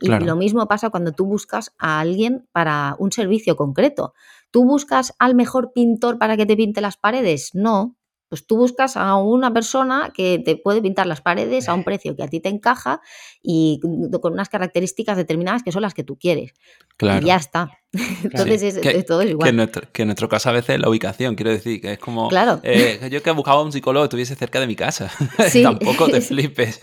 [0.01, 4.13] Y lo mismo pasa cuando tú buscas a alguien para un servicio concreto.
[4.49, 7.51] ¿Tú buscas al mejor pintor para que te pinte las paredes?
[7.53, 7.95] No.
[8.27, 12.15] Pues tú buscas a una persona que te puede pintar las paredes a un precio
[12.15, 13.01] que a ti te encaja
[13.41, 13.79] y
[14.21, 16.53] con unas características determinadas que son las que tú quieres.
[16.99, 17.80] Y ya está.
[18.23, 19.45] Entonces es, todo igual.
[19.45, 21.99] Que en, nuestro, que en, nuestro, caso a veces la ubicación, quiero decir, que es
[21.99, 22.29] como...
[22.29, 22.61] Claro.
[22.63, 25.11] Eh, yo que buscaba un psicólogo que estuviese cerca de mi casa.
[25.63, 26.79] Tampoco te flipes.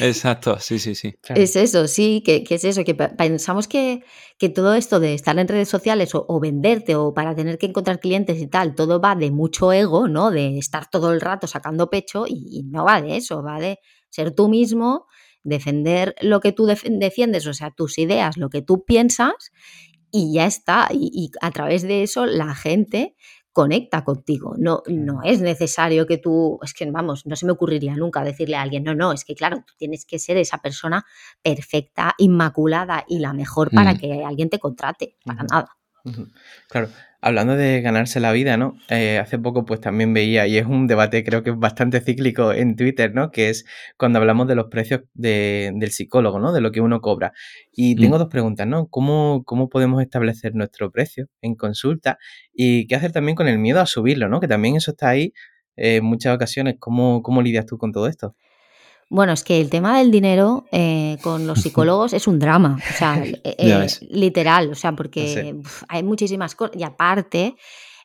[0.00, 1.14] Exacto, sí, sí, sí.
[1.34, 4.04] Es eso, sí, que, que, es eso, que pensamos que,
[4.38, 7.98] que, todo esto de estar en redes sociales o, venderte o para tener que encontrar
[7.98, 10.30] clientes y tal, todo va de mucho ego, ¿no?
[10.30, 13.78] De estar todo el rato sacando pecho y, y no va de eso, va de
[14.10, 15.06] ser tú mismo
[15.42, 19.52] defender lo que tú defiendes, o sea, tus ideas, lo que tú piensas
[20.12, 20.88] y ya está.
[20.92, 23.16] Y, a través de eso la gente
[23.52, 24.54] conecta contigo.
[24.58, 28.56] No, no es necesario que tú, es que vamos, no se me ocurriría nunca decirle
[28.56, 31.04] a alguien, no, no, es que claro, tú tienes que ser esa persona
[31.42, 35.76] perfecta, inmaculada y la mejor para que alguien te contrate, para nada.
[36.68, 36.88] Claro,
[37.20, 38.76] hablando de ganarse la vida, ¿no?
[38.88, 42.52] Eh, hace poco pues también veía, y es un debate creo que es bastante cíclico
[42.52, 43.30] en Twitter, ¿no?
[43.30, 46.52] Que es cuando hablamos de los precios del psicólogo, ¿no?
[46.52, 47.32] De lo que uno cobra.
[47.72, 48.18] Y tengo mm.
[48.18, 48.88] dos preguntas, ¿no?
[48.88, 52.18] ¿Cómo, ¿Cómo podemos establecer nuestro precio en consulta?
[52.52, 54.40] Y qué hacer también con el miedo a subirlo, ¿no?
[54.40, 55.32] Que también eso está ahí
[55.76, 56.76] en muchas ocasiones.
[56.78, 58.34] ¿Cómo, cómo lidias tú con todo esto?
[59.12, 62.92] Bueno, es que el tema del dinero eh, con los psicólogos es un drama, o
[62.96, 65.56] sea, eh, literal, o sea, porque
[65.88, 67.56] hay muchísimas cosas y aparte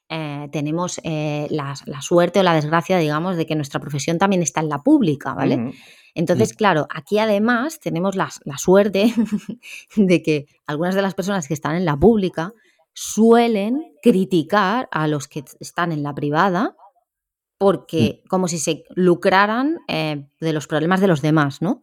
[0.09, 4.69] eh, tenemos la, suerte o la desgracia, digamos, de que nuestra profesión también está en
[4.69, 5.73] la pública, ¿vale?
[6.15, 6.57] Entonces, mm.
[6.57, 9.13] claro, aquí además tenemos la, la suerte
[9.95, 12.51] de que algunas de las personas que están en la pública
[12.93, 16.75] suelen criticar a los que están en la privada
[17.57, 18.27] porque mm.
[18.27, 21.81] como si se lucraran eh, de los problemas de los demás, ¿no?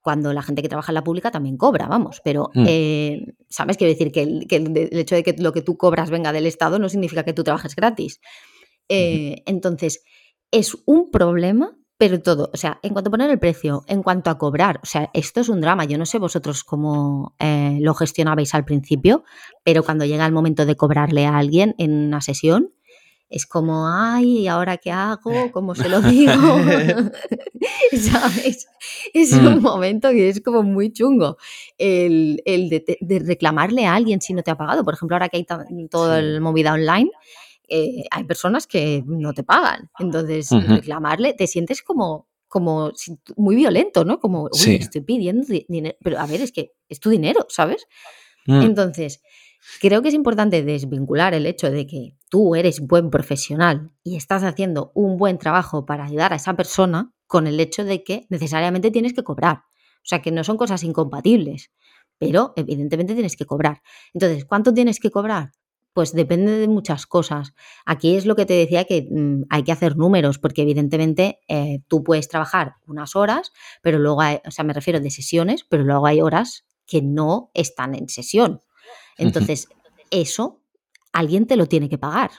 [0.00, 2.64] Cuando la gente que trabaja en la pública también cobra, vamos, pero, mm.
[2.66, 3.76] eh, ¿sabes?
[3.76, 6.88] Quiero decir que el, hecho de que lo que tú cobras venga del Estado no
[6.88, 8.20] significa que tú trabajes gratis.
[8.88, 10.02] Eh, entonces,
[10.50, 14.28] es un problema, pero todo, o sea, en cuanto a poner el precio, en cuanto
[14.28, 15.84] a cobrar, o sea, esto es un drama.
[15.84, 19.22] Yo no sé vosotros cómo lo gestionabais al principio,
[19.62, 22.72] pero cuando llega el momento de cobrarle a alguien en una sesión,
[23.32, 25.32] es como, ay, ¿ahora qué hago?
[25.52, 26.32] ¿Cómo se lo digo?
[27.92, 28.68] ¿Sabes?
[29.14, 29.62] Es un mm.
[29.62, 31.38] momento que es como muy chungo
[31.78, 34.84] el, de, reclamarle a alguien si no te ha pagado.
[34.84, 35.46] Por ejemplo, ahora que hay
[35.88, 37.10] todo el movida online,
[37.68, 39.90] eh, hay personas que no te pagan.
[39.98, 42.92] Entonces, reclamarle, te sientes como, como
[43.36, 44.18] muy violento, ¿no?
[44.20, 45.96] Como, uy, estoy pidiendo dinero.
[46.02, 47.86] Pero a ver, es que es tu dinero, ¿sabes?
[48.46, 48.62] Mm.
[48.62, 49.22] Entonces,
[49.80, 54.42] Creo que es importante desvincular el hecho de que tú eres buen profesional y estás
[54.42, 58.90] haciendo un buen trabajo para ayudar a esa persona con el hecho de que necesariamente
[58.90, 59.62] tienes que cobrar.
[59.98, 61.70] O sea, que no son cosas incompatibles,
[62.18, 63.82] pero evidentemente tienes que cobrar.
[64.12, 65.52] Entonces, ¿cuánto tienes que cobrar?
[65.92, 67.52] Pues depende de muchas cosas.
[67.84, 71.80] Aquí es lo que te decía que mm, hay que hacer números, porque evidentemente eh,
[71.86, 75.84] tú puedes trabajar unas horas, pero luego hay, o sea, me refiero de sesiones, pero
[75.84, 78.60] luego hay horas que no están en sesión.
[79.16, 79.68] Entonces,
[80.10, 80.60] eso
[81.12, 82.30] alguien te lo tiene que pagar.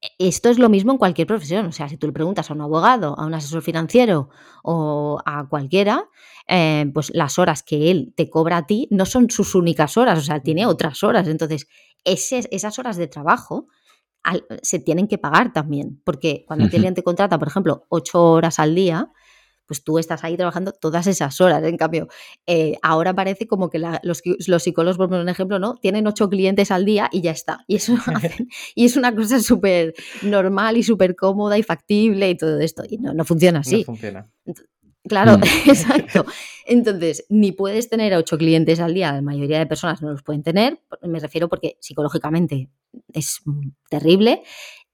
[0.00, 1.66] E, esto es lo mismo en cualquier profesión.
[1.66, 4.30] O sea, si tú le preguntas a un abogado, a un asesor financiero
[4.62, 6.08] o a cualquiera,
[6.48, 10.18] eh, pues las horas que él te cobra a ti no son sus únicas horas,
[10.18, 11.28] o sea, tiene otras horas.
[11.28, 11.68] Entonces,
[12.04, 13.68] esas horas de trabajo
[14.62, 18.74] se tienen que pagar también, porque cuando el cliente contrata, por ejemplo, ocho horas al
[18.74, 19.12] día,
[19.66, 21.62] pues tú estás ahí trabajando todas esas horas.
[21.64, 22.08] En cambio,
[22.46, 25.76] eh, ahora parece como que los, los, psicólogos, por un ejemplo, ¿no?
[25.76, 27.64] Tienen ocho clientes al día y ya está.
[27.66, 27.94] Y, eso
[28.74, 32.82] y es una cosa súper normal y súper cómoda y factible y todo esto.
[32.88, 33.78] Y no, no funciona así.
[33.78, 34.28] No funciona.
[35.06, 35.42] Claro, mm.
[35.68, 36.26] exacto.
[36.66, 40.42] Entonces, ni puedes tener ocho clientes al día, la mayoría de personas no los pueden
[40.42, 42.70] tener, me refiero porque psicológicamente
[43.12, 43.42] es
[43.90, 44.42] terrible,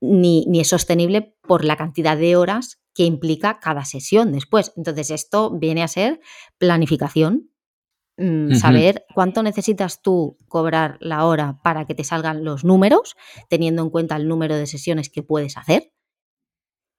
[0.00, 4.72] ni, ni es sostenible por la cantidad de horas que implica cada sesión después.
[4.76, 6.20] Entonces, esto viene a ser
[6.58, 7.50] planificación.
[8.16, 13.16] Mm, saber cuánto necesitas tú cobrar la hora para que te salgan los números,
[13.48, 15.90] teniendo en cuenta el número de sesiones que puedes hacer.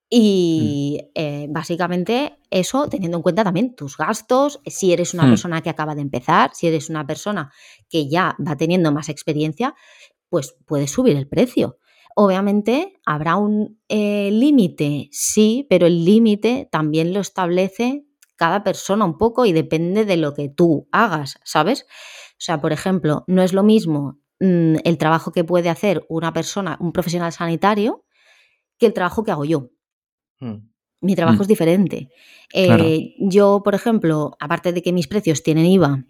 [0.09, 1.11] Y mm.
[1.13, 5.29] eh, básicamente eso teniendo en cuenta también tus gastos, si eres una hmm.
[5.29, 7.51] persona que acaba de empezar, si eres una persona
[7.89, 9.73] que ya va teniendo más experiencia,
[10.27, 11.77] pues puedes subir el precio.
[12.23, 18.05] Obviamente habrá un eh, límite, sí, pero el límite también lo establece
[18.35, 21.87] cada persona un poco y depende de lo que tú hagas, ¿sabes?
[22.33, 26.31] O sea, por ejemplo, no es lo mismo mm, el trabajo que puede hacer una
[26.31, 28.05] persona, un profesional sanitario,
[28.77, 29.71] que el trabajo que hago yo.
[30.41, 30.69] Mm.
[31.01, 31.41] Mi trabajo mm.
[31.41, 32.09] es diferente.
[32.53, 36.05] Eh, yo, por ejemplo, aparte de que mis precios tienen IVA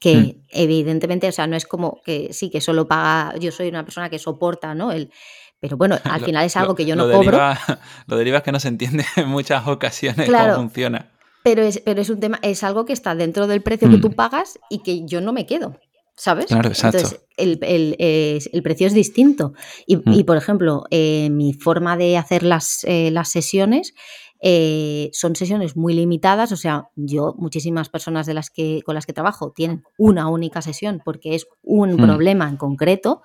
[0.00, 0.34] que mm.
[0.48, 4.10] evidentemente, o sea, no es como que sí, que solo paga, yo soy una persona
[4.10, 4.90] que soporta, ¿no?
[4.90, 5.12] El,
[5.60, 7.38] pero bueno, al final es algo que yo no cobro.
[8.06, 11.12] lo deriva es que no se entiende en muchas ocasiones cómo funciona.
[11.44, 14.08] Pero es, pero es un tema, es algo que está dentro del precio que tú
[14.10, 14.14] mm.
[14.14, 15.78] pagas y que yo no me quedo.
[16.16, 16.46] ¿sabes?
[16.46, 16.98] Claro, exacto.
[16.98, 19.54] Entonces, el, el- el precio es distinto.
[19.86, 20.12] Y, Mm.
[20.12, 23.94] y, por ejemplo, eh, mi forma de hacer las, eh, las sesiones
[24.40, 26.52] eh, son sesiones muy limitadas.
[26.52, 30.62] O sea, yo, muchísimas personas de las que, con las que trabajo tienen una única
[30.62, 31.96] sesión porque es un Mm.
[31.96, 33.22] problema en concreto.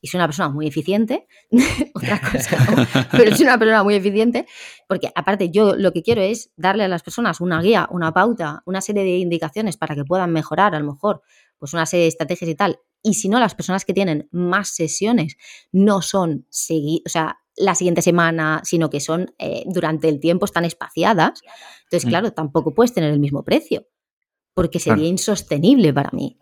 [0.00, 1.26] Y soy una persona muy eficiente,
[1.94, 4.46] otra cosa, pero soy una persona muy eficiente,
[4.86, 8.62] porque aparte yo lo que quiero es darle a las personas una guía, una pauta,
[8.64, 11.22] una serie de indicaciones para que puedan mejorar a lo mejor
[11.58, 12.78] pues una serie de estrategias y tal.
[13.02, 15.36] Y si no, las personas que tienen más sesiones
[15.72, 20.44] no son segui- o sea, la siguiente semana, sino que son eh, durante el tiempo,
[20.44, 21.42] están espaciadas.
[21.84, 22.08] Entonces, Mm.
[22.08, 23.86] claro, tampoco puedes tener el mismo precio,
[24.54, 25.08] porque sería Claro.
[25.08, 26.38] insostenible para mí.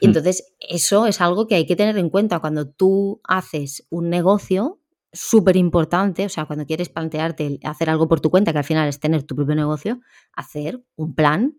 [0.00, 0.10] Y Mm.
[0.10, 4.80] entonces, eso es algo que hay que tener en cuenta cuando tú haces un negocio
[5.12, 8.88] súper importante, o sea, cuando quieres plantearte hacer algo por tu cuenta, que al final
[8.88, 10.00] es tener tu propio negocio,
[10.34, 11.56] hacer un plan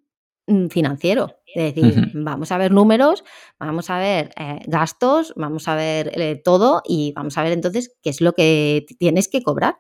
[0.70, 1.40] financiero.
[1.54, 3.24] Es decir, vamos a ver números,
[3.60, 7.96] vamos a ver eh, gastos, vamos a ver eh, todo y vamos a ver entonces
[8.02, 9.78] qué es lo que tienes que cobrar.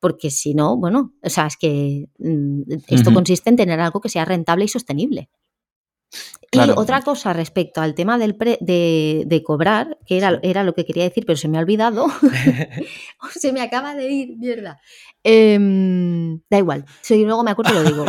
[0.00, 4.08] Porque si no, bueno, o sea, es que mm, esto consiste en tener algo que
[4.08, 5.30] sea rentable y sostenible.
[6.50, 6.74] Claro.
[6.76, 10.74] Y otra cosa respecto al tema del pre- de, de cobrar, que era, era lo
[10.74, 12.06] que quería decir, pero se me ha olvidado.
[13.34, 14.78] se me acaba de ir, mierda.
[15.24, 18.04] Em, da igual, si luego me acuerdo lo digo.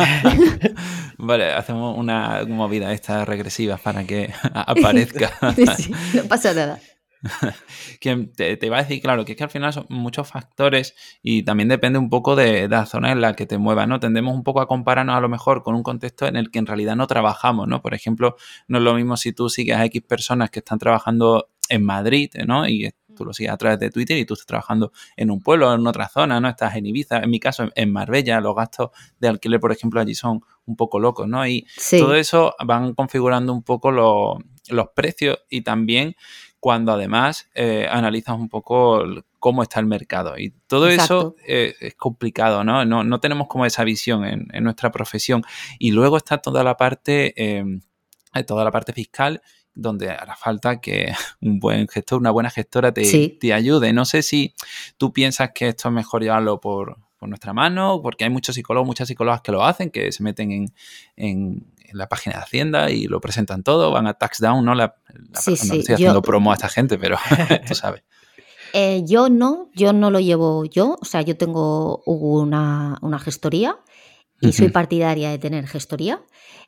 [1.18, 5.30] Vale, hacemos una movida esta regresiva para que aparezca.
[5.76, 6.80] Sí, no pasa nada.
[8.00, 10.94] que te, te iba a decir, claro, que es que al final son muchos factores
[11.22, 14.00] y también depende un poco de, de la zona en la que te muevas, ¿no?
[14.00, 16.66] Tendemos un poco a compararnos a lo mejor con un contexto en el que en
[16.66, 17.80] realidad no trabajamos, ¿no?
[17.82, 18.36] Por ejemplo,
[18.68, 22.30] no es lo mismo si tú sigues a X personas que están trabajando en Madrid,
[22.46, 22.68] ¿no?
[22.68, 25.72] Y tú lo sigues a través de Twitter y tú estás trabajando en un pueblo,
[25.72, 26.48] en otra zona, ¿no?
[26.48, 30.14] Estás en Ibiza, en mi caso en Marbella, los gastos de alquiler, por ejemplo, allí
[30.16, 31.46] son un poco locos, ¿no?
[31.46, 36.16] Y Sí, todo eso van configurando un poco lo- los precios y también
[36.64, 40.38] cuando además eh, analizas un poco el- cómo está el mercado.
[40.38, 41.34] Y todo Exacto.
[41.36, 42.86] eso eh, es complicado, ¿no?
[42.86, 43.04] ¿no?
[43.04, 45.42] no tenemos como esa visión en, en nuestra profesión.
[45.78, 47.62] Y luego está toda la parte, eh,
[48.34, 49.42] eh, toda la parte fiscal
[49.74, 53.36] donde hará falta que un buen gestor, una buena gestora te, Sí.
[53.38, 53.92] te ayude.
[53.92, 54.54] No sé si
[54.96, 58.86] tú piensas que esto es mejor llevarlo por, por nuestra mano, porque hay muchos psicólogos,
[58.86, 60.66] muchas psicólogas que lo hacen, que se meten en,
[61.16, 64.74] en- en la página de Hacienda y lo presentan todo, van a Tax Down, ¿no?
[64.74, 64.96] La,
[65.32, 67.16] la- Sí, no sí, estoy yo- haciendo promo a esta gente, pero
[67.68, 68.02] tú sabes.
[68.72, 73.78] Eh, yo no, yo no lo llevo yo, o sea, yo tengo una, una gestoría
[74.40, 76.20] y soy partidaria de tener gestoría.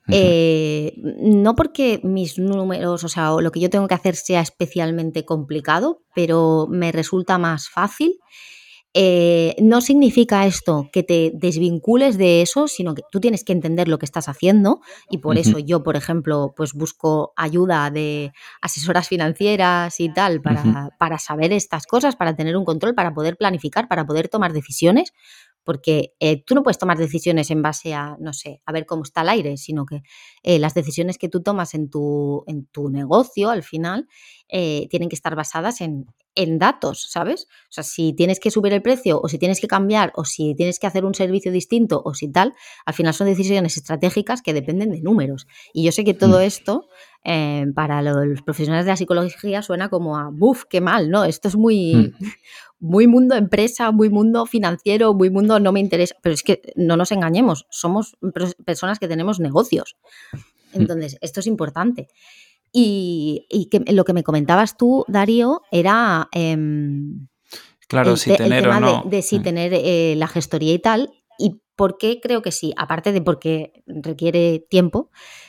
[0.08, 4.40] Eh, no porque mis números, o sea, o lo que yo tengo que hacer sea
[4.40, 8.18] especialmente complicado, pero me resulta más fácil.
[8.98, 13.88] Eh, no significa esto que te desvincules de eso, sino que tú tienes que entender
[13.88, 14.80] lo que estás haciendo
[15.10, 18.32] y por eso yo, por ejemplo, pues busco ayuda de
[18.62, 23.36] asesoras financieras y tal para, para saber estas cosas, para tener un control, para poder
[23.36, 25.12] planificar, para poder tomar decisiones,
[25.66, 29.02] porque eh, tú no puedes tomar decisiones en base a, no sé, a ver cómo
[29.02, 30.02] está el aire, sino que
[30.44, 34.06] eh, las decisiones que tú tomas en tu, en tu negocio al final
[34.48, 37.48] eh, tienen que estar basadas en, en datos, ¿sabes?
[37.64, 40.54] O sea, si tienes que subir el precio o si tienes que cambiar o si
[40.54, 44.54] tienes que hacer un servicio distinto o si tal, al final son decisiones estratégicas que
[44.54, 45.48] dependen de números.
[45.72, 46.42] Y yo sé que todo Mm.
[46.42, 46.88] esto
[47.28, 51.24] eh, para los profesionales de la psicología suena como a, buf, qué mal, ¿no?
[51.24, 52.14] Esto es muy,
[52.78, 56.14] muy mundo empresa, muy mundo financiero, muy mundo no me interesa.
[56.22, 59.96] Pero es que no nos engañemos, somos pers- personas que tenemos negocios.
[60.72, 62.06] Entonces, esto es importante.
[62.72, 67.26] Y, y que lo que me comentabas tú, Darío, era em,
[67.88, 69.02] Claro, el, si te- el tener o tema no.
[69.04, 69.42] de, de si Mm.
[69.42, 71.10] tener eh, la gestoría y tal.
[71.38, 72.72] ¿Y por qué creo que sí?
[72.76, 75.45] Aparte de porque requiere tiempo, Mm.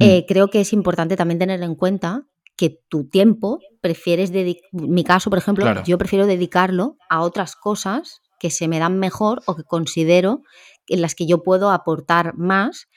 [0.00, 5.04] Eh, creo que es importante también tener en cuenta que tu tiempo prefieres dedicar, mi
[5.04, 5.82] caso, por ejemplo, Claro.
[5.86, 10.42] yo prefiero dedicarlo a otras cosas que se me dan mejor o que considero
[10.86, 12.88] en las que yo puedo aportar más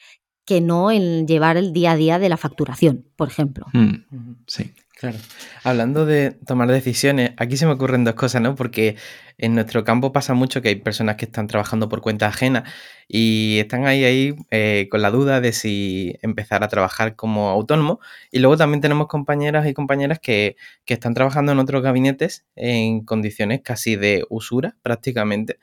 [0.45, 3.65] que no en llevar el día a día de la facturación, por ejemplo.
[3.73, 4.43] Mm.
[4.47, 4.73] Sí.
[4.95, 5.17] Claro.
[5.63, 8.55] Hablando de tomar decisiones, aquí se me ocurren dos cosas, ¿no?
[8.55, 8.95] Porque
[9.37, 12.63] en nuestro campo pasa mucho que hay personas que están trabajando por cuenta ajena
[13.07, 17.99] y están ahí, ahí eh, con la duda de si empezar a trabajar como autónomo.
[18.31, 23.03] Y luego también tenemos compañeras y compañeras que, que están trabajando en otros gabinetes en
[23.03, 25.59] condiciones casi de usura prácticamente.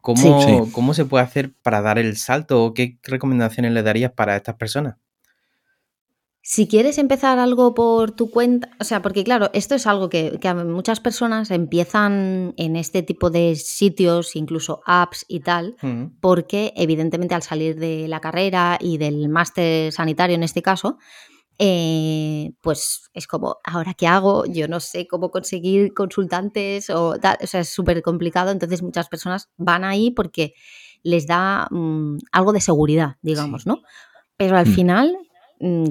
[0.00, 0.72] ¿Cómo, Sí.
[0.72, 4.56] ¿Cómo se puede hacer para dar el salto o qué recomendaciones le darías para estas
[4.56, 4.96] personas?
[6.44, 10.36] Si quieres empezar algo por tu cuenta, o sea, porque claro, esto es algo que,
[10.66, 16.10] muchas personas empiezan en este tipo de sitios, incluso apps y tal, Ujú.
[16.20, 20.98] porque evidentemente al salir de la carrera y del máster sanitario en este caso,
[21.60, 24.44] eh, pues es como, ¿ahora qué hago?
[24.46, 29.08] Yo no sé cómo conseguir consultantes o tal, o sea, es súper complicado, entonces muchas
[29.08, 30.54] personas van ahí porque
[31.04, 33.82] les da mm, algo de seguridad, digamos, ¿no?
[34.36, 34.74] Pero al Mm.
[34.74, 35.31] final mm,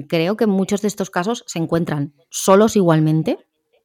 [0.08, 3.38] creo que muchos de estos casos se encuentran solos igualmente,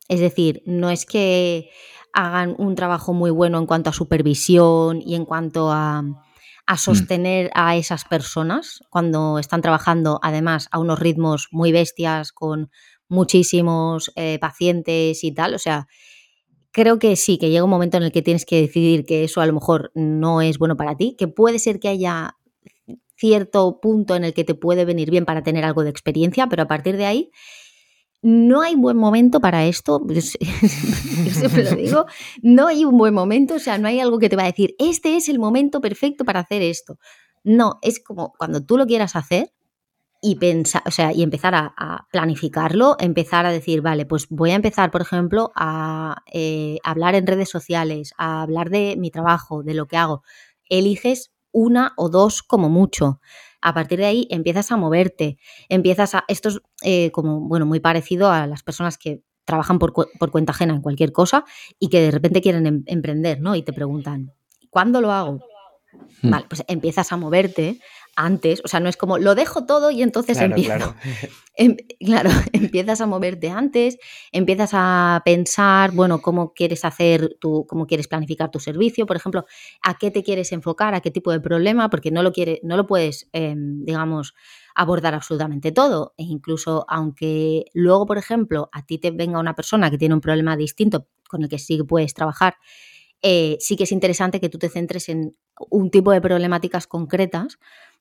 [0.09, 1.69] es decir, no es que
[2.13, 6.03] hagan un trabajo muy bueno en cuanto a supervisión y en cuanto a,
[6.65, 12.69] a sostener a esas personas cuando están trabajando además a unos ritmos muy bestias con
[13.07, 15.53] muchísimos eh, pacientes y tal.
[15.53, 15.87] O sea,
[16.71, 19.41] creo que sí, que llega un momento en el que tienes que decidir que eso
[19.41, 22.36] a lo mejor no es bueno para ti, que puede ser que haya
[23.17, 26.63] cierto punto en el que te puede venir bien para tener algo de experiencia, pero
[26.63, 27.31] a partir de ahí
[28.21, 32.05] no hay buen momento para esto, yo siempre lo digo,
[32.41, 34.75] no hay un buen momento, o sea, no hay algo que te va a decir,
[34.79, 36.97] este es el momento perfecto para hacer esto.
[37.43, 39.53] No, es como cuando tú lo quieras hacer
[40.21, 44.51] y pensar, o sea, y empezar a, a planificarlo, empezar a decir, vale, pues voy
[44.51, 49.63] a empezar, por ejemplo, a eh, hablar en redes sociales, a hablar de mi trabajo,
[49.63, 50.23] de lo que hago.
[50.69, 53.19] Eliges una o dos como mucho.
[53.61, 55.37] A partir de ahí empiezas a moverte,
[55.69, 56.23] empiezas a...
[56.27, 60.29] Esto es eh, como, bueno, muy parecido a las personas que trabajan por, cu- por
[60.29, 61.43] cuenta ajena en cualquier cosa
[61.79, 63.55] y que de repente quieren em- emprender, ¿no?
[63.55, 64.33] Y te preguntan,
[64.69, 65.39] ¿cuándo lo hago?
[66.21, 66.29] Hmm.
[66.31, 67.79] Vale, pues empiezas a moverte
[68.17, 70.77] antes, o sea, no es como lo dejo todo y entonces Claro, empiezo.
[70.77, 70.95] claro.
[71.59, 73.97] Em- claro, empiezas a moverte antes,
[74.31, 79.45] empiezas a pensar, bueno, cómo quieres hacer tu, cómo quieres planificar tu servicio, por ejemplo,
[79.81, 82.77] a qué te quieres enfocar, a qué tipo de problema, porque no lo quiere, no
[82.77, 84.35] lo puedes, em, digamos,
[84.75, 86.13] abordar absolutamente todo.
[86.17, 90.21] E incluso aunque luego, por ejemplo, a ti te venga una persona que tiene un
[90.21, 92.55] problema distinto con el que sí puedes trabajar,
[93.23, 95.35] eh, sí que es interesante que tú te centres en
[95.71, 97.57] un tipo de problemáticas concretas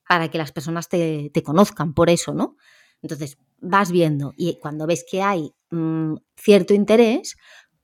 [0.07, 2.55] para que las personas te, te conozcan por eso, ¿no?
[3.01, 7.35] Entonces vas viendo y cuando ves que hay mm, cierto interés,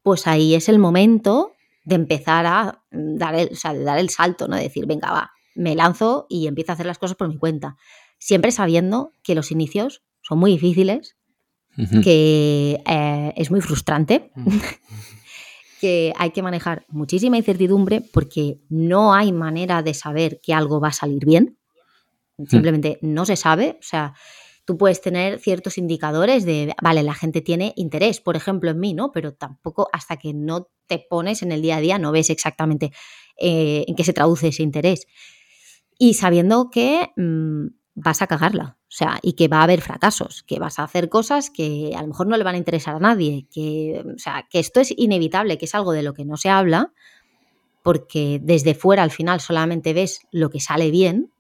[0.02, 1.54] pues ahí es el momento
[1.86, 4.56] de empezar a mm, dar el, o sea, de dar el salto, ¿no?
[4.56, 7.76] De decir, venga, va, me lanzo y empiezo a hacer las cosas por mi cuenta.
[8.20, 11.18] Siempre sabiendo que los inicios son muy difíciles,
[12.04, 14.32] que eh, es muy frustrante,
[15.82, 20.90] que hay que manejar muchísima incertidumbre porque no hay manera de saber que algo va
[20.90, 21.58] a salir bien.
[22.48, 23.78] Simplemente no se sabe.
[23.80, 24.14] O sea,
[24.66, 28.94] tú puedes tener ciertos indicadores de, vale, la gente tiene interés, por ejemplo, en mí,
[28.94, 29.12] ¿no?
[29.12, 32.92] Pero tampoco hasta que no te pones en el día a día no ves exactamente
[33.38, 35.08] eh, en qué se traduce ese interés.
[35.98, 40.44] Y sabiendo que mm, vas a cagarla, o sea, y que va a haber fracasos,
[40.44, 43.00] que vas a hacer cosas que a lo mejor no le van a interesar a
[43.00, 46.38] nadie, que, o sea, que esto es inevitable, que es algo de lo que no
[46.38, 46.94] se habla,
[47.84, 51.32] porque desde fuera al final solamente ves lo que sale bien,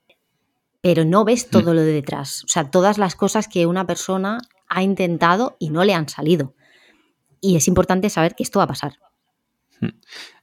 [0.84, 4.40] pero no ves todo lo de detrás, o sea, todas las cosas que una persona
[4.68, 6.56] ha intentado y no le han salido.
[7.40, 9.00] Y es importante saber que esto va a pasar.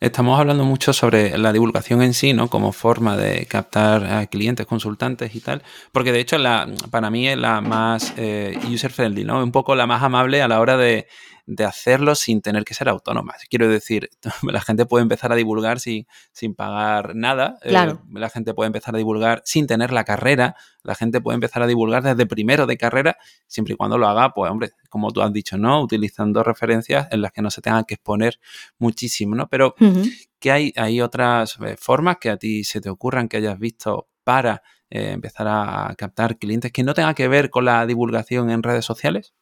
[0.01, 2.49] Estamos hablando mucho sobre la divulgación en sí, ¿no?
[2.49, 5.63] Como forma de captar a clientes, consultantes y tal.
[5.93, 9.43] Porque de hecho la, para mí es la más eh, user-friendly, ¿no?
[9.43, 11.07] Un poco la más amable a la hora de,
[11.47, 13.35] de, hacerlo sin tener que ser autónoma.
[13.49, 14.11] Quiero decir,
[14.43, 17.59] la gente puede empezar a divulgar sin, sin pagar nada.
[17.63, 18.03] Claro.
[18.05, 20.57] Eh, la gente puede empezar a divulgar sin tener la carrera.
[20.83, 23.17] La gente puede empezar a divulgar desde primero de carrera,
[23.47, 25.83] siempre y cuando lo haga, pues hombre, como tú has dicho, ¿no?
[25.83, 28.41] Utilizando referencias en las que no se tengan que exponer
[28.79, 29.49] muchísimo, ¿no?
[29.49, 30.29] Pero Uh -huh.
[30.39, 34.09] que hay, hay otras eh, formas que a ti se te ocurran, que hayas visto
[34.25, 38.63] para eh, empezar a captar clientes que no tengan que ver con la divulgación en
[38.63, 39.35] redes sociales?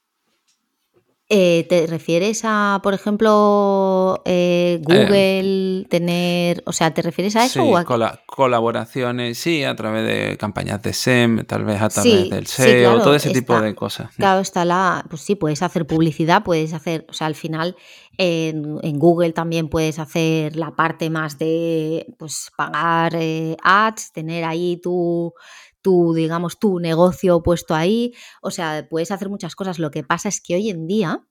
[1.31, 7.63] Eh, ¿Te refieres a, por ejemplo, eh, Google, tener, o sea, ¿te refieres a eso?
[7.63, 7.85] Sí, o a...
[8.25, 12.67] colaboraciones, sí, a través de campañas de SEM, tal vez a través sí, del SEO,
[12.67, 14.09] sí, claro, todo ese está, tipo de cosas.
[14.17, 17.77] Claro, está la, pues sí, puedes hacer publicidad, puedes hacer, o sea, al final
[18.17, 24.45] en, en Google también puedes hacer la parte más de, pues, pagar eh, ads, tener
[24.45, 25.35] ahí tu
[25.83, 28.15] tu, digamos, tu negocio puesto ahí.
[28.43, 29.79] O sea, puedes hacer muchas cosas.
[29.79, 31.27] Lo que pasa es que hoy en día,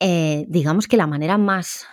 [0.00, 1.86] eh, digamos que la manera más.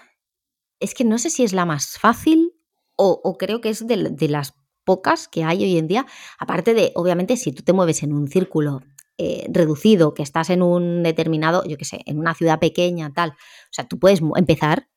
[0.80, 2.53] Es que no sé si es la más fácil
[2.95, 6.05] o, creo que es de, de, las pocas que hay hoy en día.
[6.39, 8.82] Aparte de, obviamente, si tú te mueves en un círculo
[9.20, 13.32] eh, reducido, que estás en un determinado, yo qué sé, en una ciudad pequeña, tal.
[13.32, 14.89] O sea, tú puedes empezar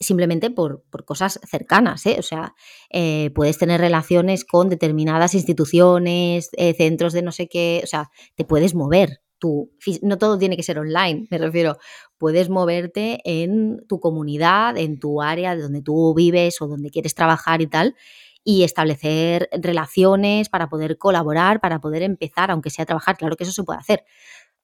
[0.00, 2.16] simplemente por, por cosas cercanas, ¿eh?
[2.18, 2.54] O sea,
[2.90, 8.10] eh, puedes tener relaciones con determinadas instituciones, eh, centros de no sé qué, o sea,
[8.36, 9.20] te puedes mover.
[9.40, 9.70] Tú,
[10.02, 11.76] no todo tiene que ser online, me refiero.
[12.18, 17.62] Puedes moverte en tu comunidad, en tu área donde tú vives o donde quieres trabajar
[17.62, 17.94] y tal,
[18.42, 23.16] y establecer relaciones para poder colaborar, para poder empezar, aunque sea a trabajar.
[23.16, 24.04] Claro que eso se puede hacer.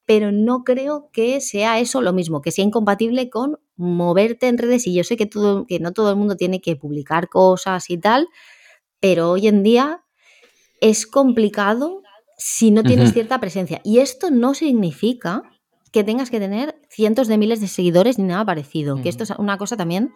[0.07, 4.87] Pero no creo que sea eso lo mismo, que sea incompatible con moverte en redes.
[4.87, 7.99] Y yo sé que, todo, que no todo el mundo tiene que publicar cosas y
[7.99, 8.29] tal,
[9.01, 10.05] pero hoy en día
[10.81, 12.03] es complicado
[12.37, 13.81] si no tienes cierta presencia.
[13.85, 15.43] Y esto no significa
[15.93, 19.31] que tengas que tener cientos de miles de seguidores ni nada parecido, que esto es
[19.31, 20.13] una cosa también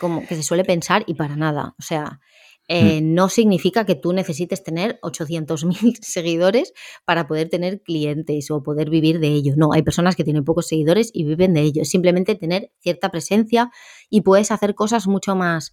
[0.00, 1.74] como que se suele pensar y para nada.
[1.78, 2.20] O sea,
[2.68, 3.14] eh, mm.
[3.14, 6.72] no significa que tú necesites tener 800.000 seguidores
[7.04, 9.54] para poder tener clientes o poder vivir de ello.
[9.56, 11.84] No, hay personas que tienen pocos seguidores y viven de ello.
[11.84, 13.70] Simplemente tener cierta presencia
[14.08, 15.72] y puedes hacer cosas mucho más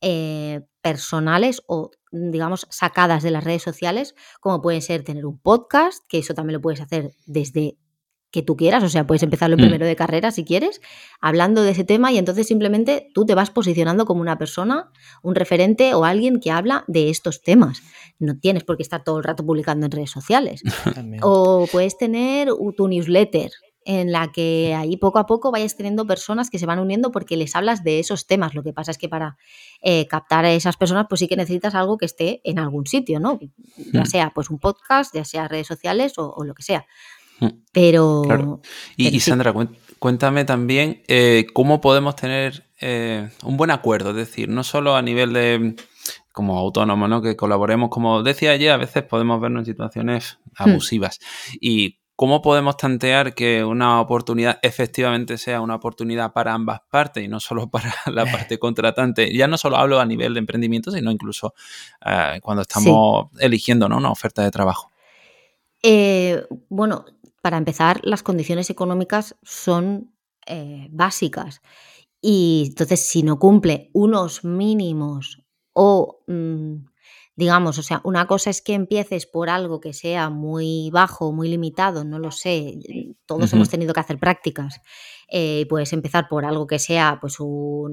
[0.00, 6.04] eh, personales o, digamos, sacadas de las redes sociales, como puede ser tener un podcast,
[6.08, 7.78] que eso también lo puedes hacer desde
[8.34, 9.64] que tú quieras, o sea, puedes empezarlo en mm.
[9.64, 10.80] primero de carrera si quieres,
[11.20, 14.90] hablando de ese tema y entonces simplemente tú te vas posicionando como una persona,
[15.22, 17.80] un referente o alguien que habla de estos temas.
[18.18, 20.62] No tienes por qué estar todo el rato publicando en redes sociales.
[21.22, 23.52] o puedes tener tu newsletter
[23.84, 27.36] en la que ahí poco a poco vayas teniendo personas que se van uniendo porque
[27.36, 28.54] les hablas de esos temas.
[28.54, 29.36] Lo que pasa es que para
[29.80, 33.20] eh, captar a esas personas, pues sí que necesitas algo que esté en algún sitio,
[33.20, 33.38] ¿no?
[33.92, 34.06] Ya mm.
[34.06, 36.86] sea pues un podcast, ya sea redes sociales o lo que sea.
[37.40, 37.46] Mm.
[37.72, 38.60] Pero.
[38.96, 39.54] Y, Sandra,
[39.98, 45.02] cuéntame también eh, cómo podemos tener eh, un buen acuerdo, es decir, no solo a
[45.02, 45.76] nivel de
[46.32, 47.22] como autónomo, ¿no?
[47.22, 50.68] Que colaboremos, como decía ayer, a veces podemos vernos en situaciones hmm.
[50.68, 51.20] abusivas.
[51.60, 57.28] Y cómo podemos tantear que una oportunidad efectivamente sea una oportunidad para ambas partes y
[57.28, 59.34] no solo para la parte contratante.
[59.34, 61.54] Ya no solo hablo a nivel de emprendimiento, sino incluso
[62.04, 63.96] eh, cuando estamos eligiendo ¿no?
[63.96, 64.90] una oferta de trabajo.
[66.68, 67.06] bueno,
[67.44, 70.14] para empezar, las condiciones económicas son
[70.46, 71.60] eh, básicas.
[72.22, 75.42] Y entonces, si no cumple unos mínimos
[75.74, 76.86] o, mm,
[77.36, 81.48] digamos, o sea, una cosa es que empieces por algo que sea muy bajo, muy
[81.48, 82.78] limitado, no lo sé,
[83.26, 84.80] todos hemos tenido que hacer prácticas.
[85.28, 87.36] Eh, puedes empezar por algo que sea, pues,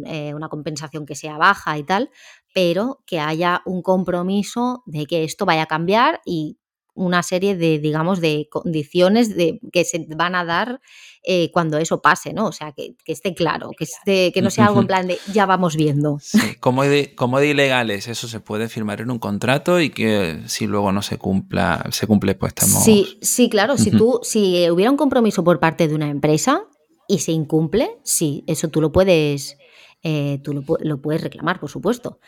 [0.06, 2.10] eh, una compensación que sea baja y tal,
[2.54, 6.58] pero que haya un compromiso de que esto vaya a cambiar y
[6.94, 10.82] una serie de, digamos, de condiciones de, que se van a dar
[11.24, 12.48] eh, cuando eso pase, ¿no?
[12.48, 15.46] O sea, que, esté claro, que, esté, que no sea algo en plan de ya
[15.46, 16.18] vamos viendo.
[16.60, 20.66] Como, de, como de ilegales, eso se puede firmar en un contrato y que si
[20.66, 22.84] luego no se cumpla, se cumple, pues estamos...
[22.84, 26.64] Sí, sí, claro, si tú, si hubiera un compromiso por parte de una empresa
[27.08, 29.58] y se incumple, sí, eso tú lo puedes...
[30.04, 32.20] Eh, tú lo, puedes reclamar, por supuesto.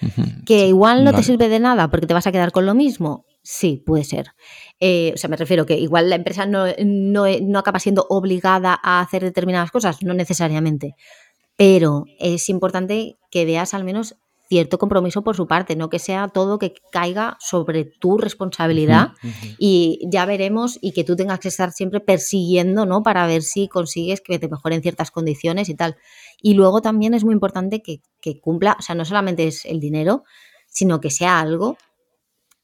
[0.46, 3.26] Que igual no te sirve de nada porque te vas a quedar con lo mismo.
[3.44, 4.28] Sí, puede ser.
[4.80, 9.02] Eh, o sea, me refiero que igual la empresa no, no, acaba siendo obligada a
[9.02, 10.96] hacer determinadas cosas, no necesariamente.
[11.58, 14.16] Pero es importante que veas al menos
[14.48, 19.12] cierto compromiso por su parte, no que sea todo que caiga sobre tu responsabilidad
[19.58, 23.04] y ya veremos y que tú tengas que estar siempre persiguiendo, ¿no?
[23.04, 25.98] Para ver si consigues que te mejoren ciertas condiciones y tal.
[26.42, 29.80] Y luego también es muy importante que, que cumpla, o sea, no solamente es el
[29.80, 30.24] dinero,
[30.68, 31.78] sino que sea algo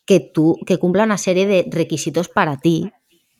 [0.09, 2.91] que tú, que cumpla una serie de requisitos para ti.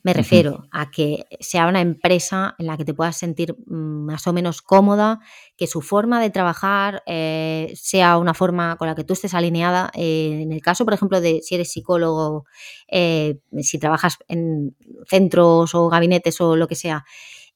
[0.04, 4.24] Me refiero a que sea una empresa en la que te puedas sentir mm, más
[4.28, 5.18] o menos cómoda,
[5.56, 9.90] que su forma de trabajar eh, sea una forma con la que tú estés alineada.
[9.94, 12.44] Eh, en el caso, por ejemplo, de si eres psicólogo,
[12.86, 14.76] eh, si trabajas en
[15.08, 17.04] centros o gabinetes o lo que sea,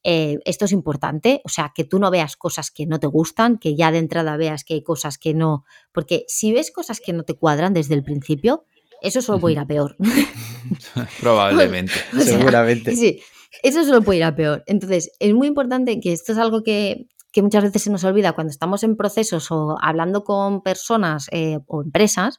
[0.06, 3.74] esto es importante, o sea, que tú no veas cosas que no te gustan, que
[3.74, 7.22] ya de entrada veas que hay cosas que no, porque si ves cosas que no
[7.22, 8.66] te cuadran desde el principio,
[9.02, 9.96] eso solo puede ir a peor.
[11.20, 11.92] Probablemente.
[12.18, 12.94] Seguramente.
[12.96, 13.20] Sí,
[13.62, 14.62] eso solo puede ir a peor.
[14.66, 18.50] Entonces, es muy importante que esto es algo que, muchas veces se nos olvida cuando
[18.50, 22.38] estamos en procesos o hablando con personas eh, o empresas,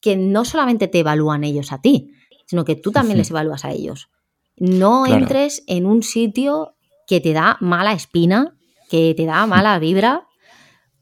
[0.00, 2.12] que no solamente te evalúan ellos a ti,
[2.46, 4.10] sino que tú también les evalúas a ellos.
[4.56, 6.76] No entres en un sitio
[7.06, 8.58] que te da mala espina,
[8.90, 10.26] que te da mala vibra,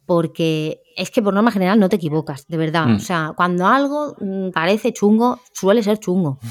[0.08, 2.86] porque es que por norma general no te equivocas, de verdad.
[2.86, 2.96] Mm.
[2.96, 6.38] O sea, cuando algo mm, parece chungo, suele ser chungo.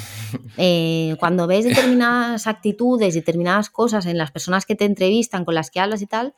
[0.59, 5.71] Eh, cuando ves determinadas actitudes, determinadas cosas en las personas que te entrevistan, con las
[5.71, 6.33] que hablas y tal,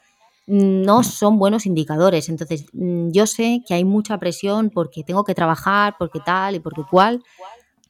[0.45, 1.03] no mm.
[1.03, 2.30] son buenos indicadores.
[2.30, 6.84] Entonces, yo sé que hay mucha presión porque tengo que trabajar, porque tal y porque
[6.89, 7.24] cual,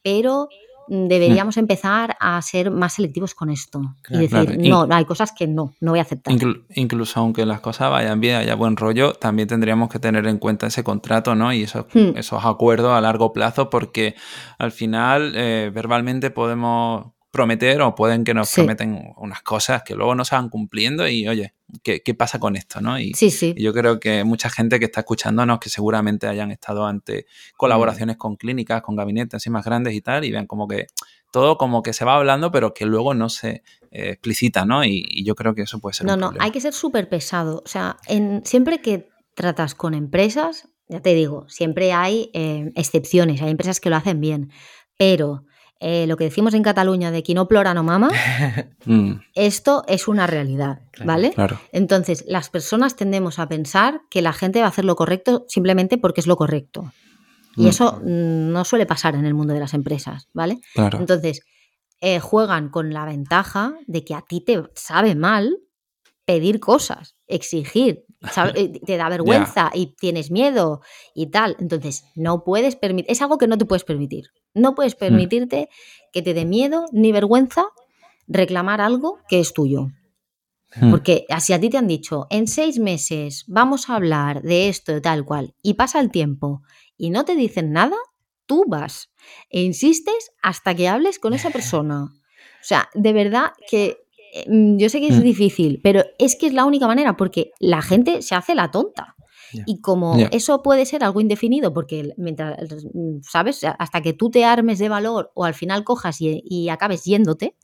[0.02, 0.48] pero
[0.90, 5.46] Mm, deberíamos empezar a ser más selectivos con esto y decir, no, hay cosas que
[5.46, 6.34] no, no voy a aceptar.
[6.74, 10.66] incluso aunque las cosas vayan bien, haya buen rollo, también tendríamos que tener en cuenta
[10.66, 11.52] ese contrato, ¿no?
[11.52, 12.16] Y esos, hmm.
[12.16, 14.16] esos acuerdos a largo plazo, porque
[14.58, 20.14] al final eh, verbalmente podemos prometer o pueden que nos prometen unas cosas que luego
[20.14, 22.80] no se van cumpliendo y oye, ¿qué, pasa con esto?
[22.80, 22.98] ¿no?
[22.98, 23.54] Y, sí, sí.
[23.56, 27.26] yo creo que mucha gente que está escuchándonos, que seguramente hayan estado ante
[27.56, 30.88] colaboraciones con clínicas, con gabinetes así más grandes y tal, y vean como que
[31.30, 33.62] todo como que se va hablando, pero que luego no se
[33.92, 34.84] eh, explicita, ¿no?
[34.84, 36.06] Y, yo creo que eso puede ser.
[36.06, 36.44] No, un no, problema.
[36.44, 37.62] hay que ser súper pesado.
[37.64, 43.40] O sea, en, siempre que tratas con empresas, ya te digo, siempre hay eh, excepciones,
[43.40, 44.50] hay empresas que lo hacen bien,
[44.98, 45.44] pero
[45.80, 48.10] eh, lo que decimos en Cataluña de que no plora no mama,
[48.86, 51.30] Mm, esto es una realidad, ¿vale?
[51.32, 51.58] claro.
[51.72, 55.98] Entonces, las personas tendemos a pensar que la gente va a hacer lo correcto simplemente
[55.98, 56.92] porque es lo correcto.
[57.56, 57.66] Y Mm.
[57.68, 60.60] eso mm, no suele pasar en el mundo de las empresas, ¿vale?
[60.74, 60.98] Claro.
[60.98, 61.40] Entonces,
[62.00, 65.58] eh, juegan con la ventaja de que a ti te sabe mal
[66.24, 70.80] pedir cosas, exigir, sabe- te da vergüenza y tienes miedo
[71.14, 71.56] y tal.
[71.58, 74.30] Entonces, no puedes permitir, es algo que no te puedes permitir.
[74.54, 75.68] No puedes permitirte
[76.12, 77.64] que te dé miedo ni vergüenza
[78.26, 79.88] reclamar algo que es tuyo.
[80.76, 84.68] Mm, Porque si a ti te han dicho, en seis meses vamos a hablar de
[84.68, 86.62] esto de tal cual, y pasa el tiempo
[86.96, 87.96] y no te dicen nada,
[88.46, 89.10] tú vas
[89.50, 92.04] e insistes hasta que hables con esa persona.
[92.04, 93.98] O sea, de verdad que
[94.32, 94.44] eh,
[94.76, 95.22] yo sé que es Mm.
[95.22, 99.16] difícil, pero es que es la única manera, porque la gente se hace la tonta.
[99.66, 102.56] Y como eso puede ser algo indefinido, porque mientras,
[102.92, 103.60] mm, ¿sabes?
[103.78, 107.56] Hasta que tú te armes de valor o al final cojas y, y acabes yéndote,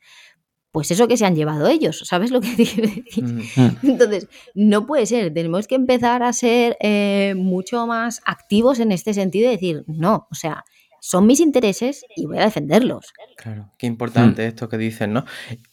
[0.72, 3.24] pues eso que se han llevado ellos, ¿sabes lo que quiero decir?
[3.24, 8.78] Mm, mm, Entonces, no puede ser, tenemos que empezar a ser eh, mucho más activos
[8.80, 10.64] en este sentido y decir, no, o sea,
[11.00, 13.12] son mis intereses y voy a defenderlos.
[13.36, 14.48] Claro, qué importante Hmm.
[14.48, 15.24] esto que dices, ¿no?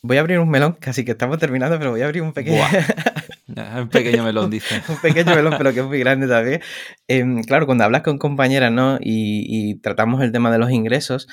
[0.03, 2.61] Voy a abrir un melón, casi que estamos terminando, pero voy a abrir un pequeño.
[3.81, 4.81] Un pequeño melón, dice.
[4.89, 6.61] un pequeño melón, pero que es muy grande también.
[7.07, 8.97] Em, claro, cuando hablas con compañeras, ¿no?
[9.01, 11.27] Y, y tratamos el tema de los ingresos,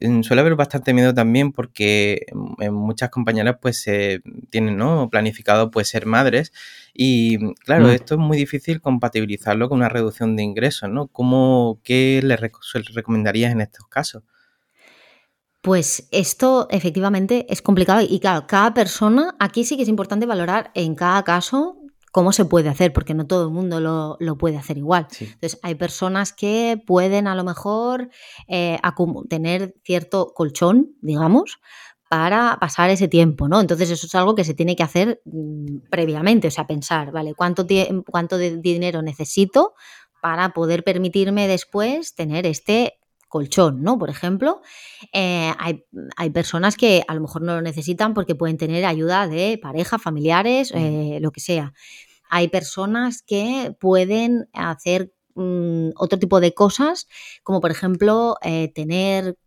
[0.00, 2.26] em, suele haber bastante miedo también porque
[2.60, 5.08] em, muchas compañeras pues se tienen, ¿no?
[5.10, 6.52] Planificado pues ser madres
[6.94, 7.90] y claro, Mm.
[7.90, 11.06] esto es muy difícil compatibilizarlo con una reducción de ingresos, ¿no?
[11.08, 14.22] ¿Cómo, qué le rec- recomendarías en estos casos?
[15.62, 20.72] Pues esto efectivamente es complicado y claro, cada persona, aquí sí que es importante valorar
[20.74, 21.78] en cada caso
[22.12, 25.06] cómo se puede hacer, porque no todo el mundo lo, lo puede hacer igual.
[25.10, 25.24] Sí.
[25.24, 28.10] Entonces, hay personas que pueden a lo mejor
[28.48, 28.78] eh,
[29.28, 31.58] tener cierto colchón, digamos,
[32.10, 33.60] para pasar ese tiempo, ¿no?
[33.60, 37.34] Entonces, eso es algo que se tiene que hacer mm, previamente, o sea, pensar, ¿vale?
[37.34, 37.66] ¿Cuánto,
[38.06, 39.72] cuánto de dinero necesito
[40.20, 42.98] para poder permitirme después tener este
[43.32, 43.98] colchón, ¿no?
[43.98, 44.60] Por ejemplo,
[45.14, 45.86] eh, hay,
[46.18, 49.98] hay personas que a lo mejor no lo necesitan porque pueden tener ayuda de pareja,
[49.98, 51.72] familiares, eh, lo que sea.
[52.28, 57.08] Hay personas que pueden hacer mm, otro tipo de cosas,
[57.42, 59.38] como por ejemplo eh, tener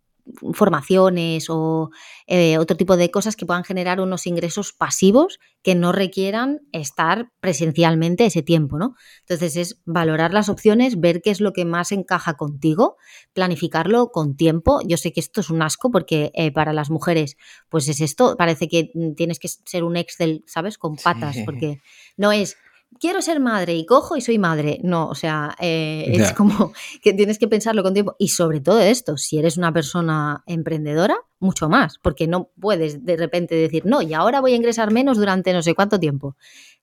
[0.53, 1.91] formaciones o
[2.27, 7.31] eh, otro tipo de cosas que puedan generar unos ingresos pasivos que no requieran estar
[7.39, 8.95] presencialmente ese tiempo, ¿no?
[9.21, 12.97] Entonces es valorar las opciones, ver qué es lo que más encaja contigo,
[13.33, 14.79] planificarlo con tiempo.
[14.85, 17.37] Yo sé que esto es un asco porque eh, para las mujeres,
[17.69, 20.77] pues es esto, parece que mm, tienes que ser un Excel, ¿sabes?
[20.77, 21.43] Con patas, Sí.
[21.45, 21.81] porque
[22.17, 22.57] no es
[22.99, 24.79] quiero ser madre y cojo y soy madre.
[24.83, 28.15] No, o sea, eh, es como que tienes que pensarlo con tiempo.
[28.19, 33.17] Y sobre todo esto, si eres una persona emprendedora, mucho más, porque no puedes de
[33.17, 36.35] repente decir, no, y ahora voy a ingresar menos durante no sé cuánto tiempo.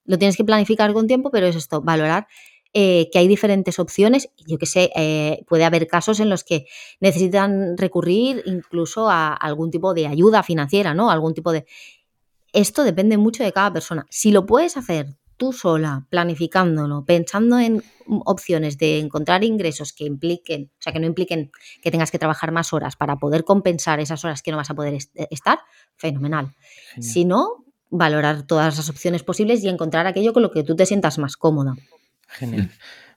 [0.04, 2.26] Lo tienes que planificar con tiempo, pero es esto, valorar
[2.74, 4.30] eh, que hay diferentes opciones.
[4.46, 6.66] Yo que sé, eh, puede haber casos en los que
[7.00, 11.10] necesitan recurrir incluso a algún tipo de ayuda financiera, ¿no?
[11.10, 11.66] Algún tipo de...
[12.52, 14.06] Esto depende mucho de cada persona.
[14.10, 20.04] Si lo puedes hacer tú sola, planificándolo, pensando en mm, opciones de encontrar ingresos que
[20.04, 21.50] impliquen, o sea, que no impliquen
[21.82, 24.74] que tengas que trabajar más horas para poder compensar esas horas que no vas a
[24.74, 25.58] poder est- estar,
[25.96, 26.54] fenomenal.
[26.94, 27.12] Genial.
[27.12, 30.86] Si no, valorar todas las opciones posibles y encontrar aquello con lo que tú te
[30.86, 31.74] sientas más cómoda.
[32.28, 32.70] Genial.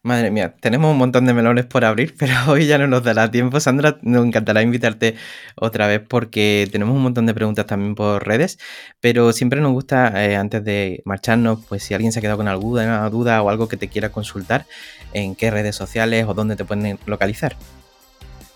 [0.06, 3.32] Madre mía, tenemos un montón de melones por abrir, pero hoy ya no nos dará
[3.32, 3.60] tiempo.
[3.60, 5.16] Sandra, nos encantará invitarte
[5.56, 8.60] otra vez porque tenemos un montón de preguntas también por redes,
[9.00, 12.48] pero siempre nos gusta, eh, antes de marcharnos, pues si alguien se ha quedado con
[12.48, 14.68] alguna duda o algo que te quiera consultar,
[15.12, 17.56] en qué redes sociales o dónde te pueden localizar.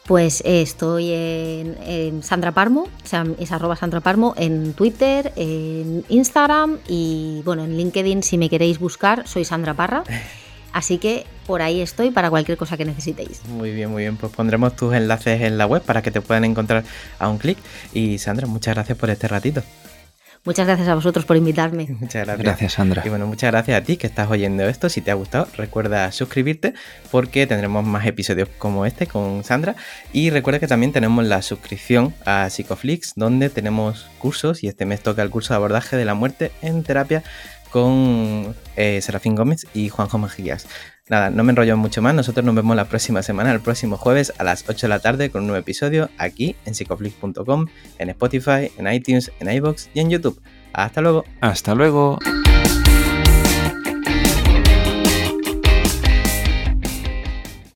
[0.06, 5.34] Pues eh, estoy en, en Sandra Parmo, o sea, es arroba Sandra Parmo, en Twitter,
[5.36, 10.04] en Instagram y bueno, en LinkedIn si me queréis buscar, soy Sandra Parra.
[10.74, 13.45] Así que por ahí estoy para cualquier cosa que necesitéis.
[13.45, 14.17] Muy bien, muy bien.
[14.17, 16.84] Pues pondremos tus enlaces en la web para que te puedan encontrar
[17.17, 17.57] a un clic.
[17.93, 19.63] Y Sandra, muchas gracias por este ratito.
[20.45, 21.88] Muchas gracias a vosotros por invitarme.
[21.99, 22.39] Muchas gracias.
[22.39, 23.03] Gracias, Sandra.
[23.05, 24.88] Y bueno, muchas gracias a ti que estás oyendo esto.
[24.88, 26.74] Si te ha gustado, recuerda suscribirte
[27.11, 29.76] porque tendremos más episodios como este con Sandra.
[30.13, 35.01] Y recuerda que también tenemos la suscripción a Psicoflix, donde tenemos cursos y este mes
[35.01, 37.24] toca el curso de abordaje de la muerte en terapia
[37.72, 40.67] con eh, Serafín Gómez y Juanjo Mejías.
[41.09, 42.13] Nada, no me enrollo mucho más.
[42.13, 45.32] Nosotros nos vemos la próxima semana, el próximo jueves a las 8 de la tarde
[45.32, 47.65] con un nuevo episodio aquí en psicoflix.com,
[47.97, 50.39] en Spotify, en iTunes, en iBox y en YouTube.
[50.72, 51.26] Hasta luego.
[51.41, 52.20] Hasta luego.